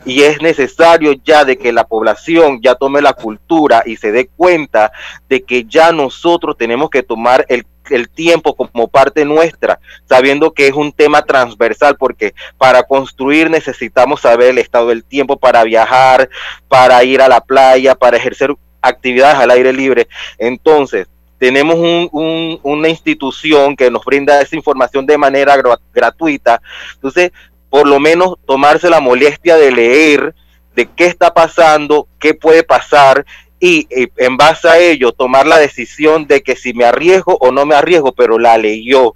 [0.06, 4.28] y es necesario ya de que la población ya tome la cultura y se dé
[4.28, 4.92] cuenta
[5.30, 10.68] de que ya nosotros tenemos que tomar el el tiempo como parte nuestra, sabiendo que
[10.68, 16.30] es un tema transversal, porque para construir necesitamos saber el estado del tiempo para viajar,
[16.68, 20.08] para ir a la playa, para ejercer actividades al aire libre.
[20.38, 21.76] Entonces, tenemos
[22.12, 25.58] una institución que nos brinda esa información de manera
[25.92, 26.62] gratuita.
[26.94, 27.32] Entonces,
[27.72, 30.36] por lo menos tomarse la molestia de leer
[30.76, 33.26] de qué está pasando, qué puede pasar
[33.62, 37.66] y, en base a ello tomar la decisión de que si me arriesgo o no
[37.66, 39.14] me arriesgo, pero la leyó.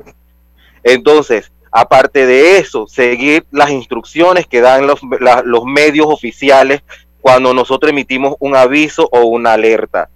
[0.84, 5.01] Entonces, aparte de eso, seguir las instrucciones que dan los,
[5.43, 6.82] los medios oficiales
[7.20, 10.10] cuando nosotros emitimos un aviso o una alerta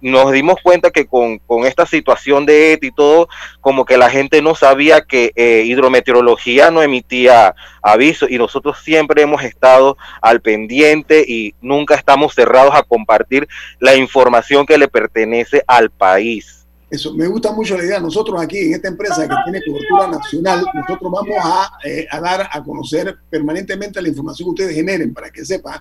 [0.00, 3.28] nos dimos cuenta que con, esta situación de ET y todo,
[3.60, 9.22] como que la gente no sabía que eh, hidrometeorología no emitía aviso y nosotros siempre
[9.22, 13.48] hemos estado al pendiente y nunca estamos cerrados a compartir
[13.78, 16.66] la información que le pertenece al país.
[16.90, 18.00] Eso, me gusta mucho la idea.
[18.00, 22.48] Nosotros aquí en esta empresa que tiene cobertura nacional, nosotros vamos a, eh, a dar
[22.50, 25.80] a conocer permanentemente la información que ustedes generen para que sepan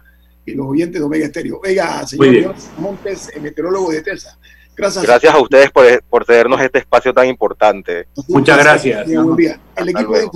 [0.49, 1.59] y los oyentes de Omega Estéreo.
[1.63, 4.37] Oiga, señor Montes, meteorólogo de TESA.
[4.75, 5.03] Gracias.
[5.03, 8.07] Gracias a ustedes por, por cedernos este espacio tan importante.
[8.29, 9.07] Muchas gracias.
[9.09, 10.29] El equipo de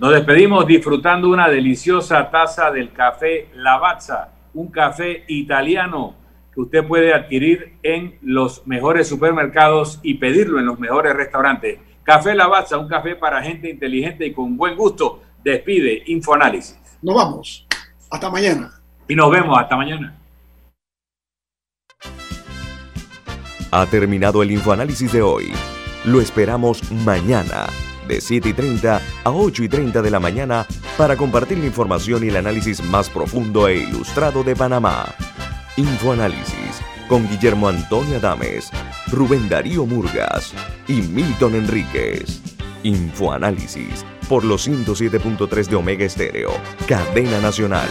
[0.00, 6.16] Nos despedimos disfrutando una deliciosa taza del café Lavazza, un café italiano
[6.52, 11.78] que usted puede adquirir en los mejores supermercados y pedirlo en los mejores restaurantes.
[12.02, 15.20] Café Lavazza, un café para gente inteligente y con buen gusto.
[15.44, 16.78] Despide Infoanálisis.
[17.02, 17.65] Nos vamos.
[18.10, 18.72] Hasta mañana.
[19.08, 20.14] Y nos vemos hasta mañana.
[23.70, 25.52] Ha terminado el infoanálisis de hoy.
[26.04, 27.66] Lo esperamos mañana,
[28.06, 32.24] de 7 y 30 a 8 y 30 de la mañana, para compartir la información
[32.24, 35.04] y el análisis más profundo e ilustrado de Panamá.
[35.76, 38.70] Infoanálisis con Guillermo Antonio Adames,
[39.08, 40.54] Rubén Darío Murgas
[40.88, 42.40] y Milton Enríquez.
[42.82, 46.50] Infoanálisis por los 107.3 de Omega Estéreo,
[46.86, 47.88] cadena nacional.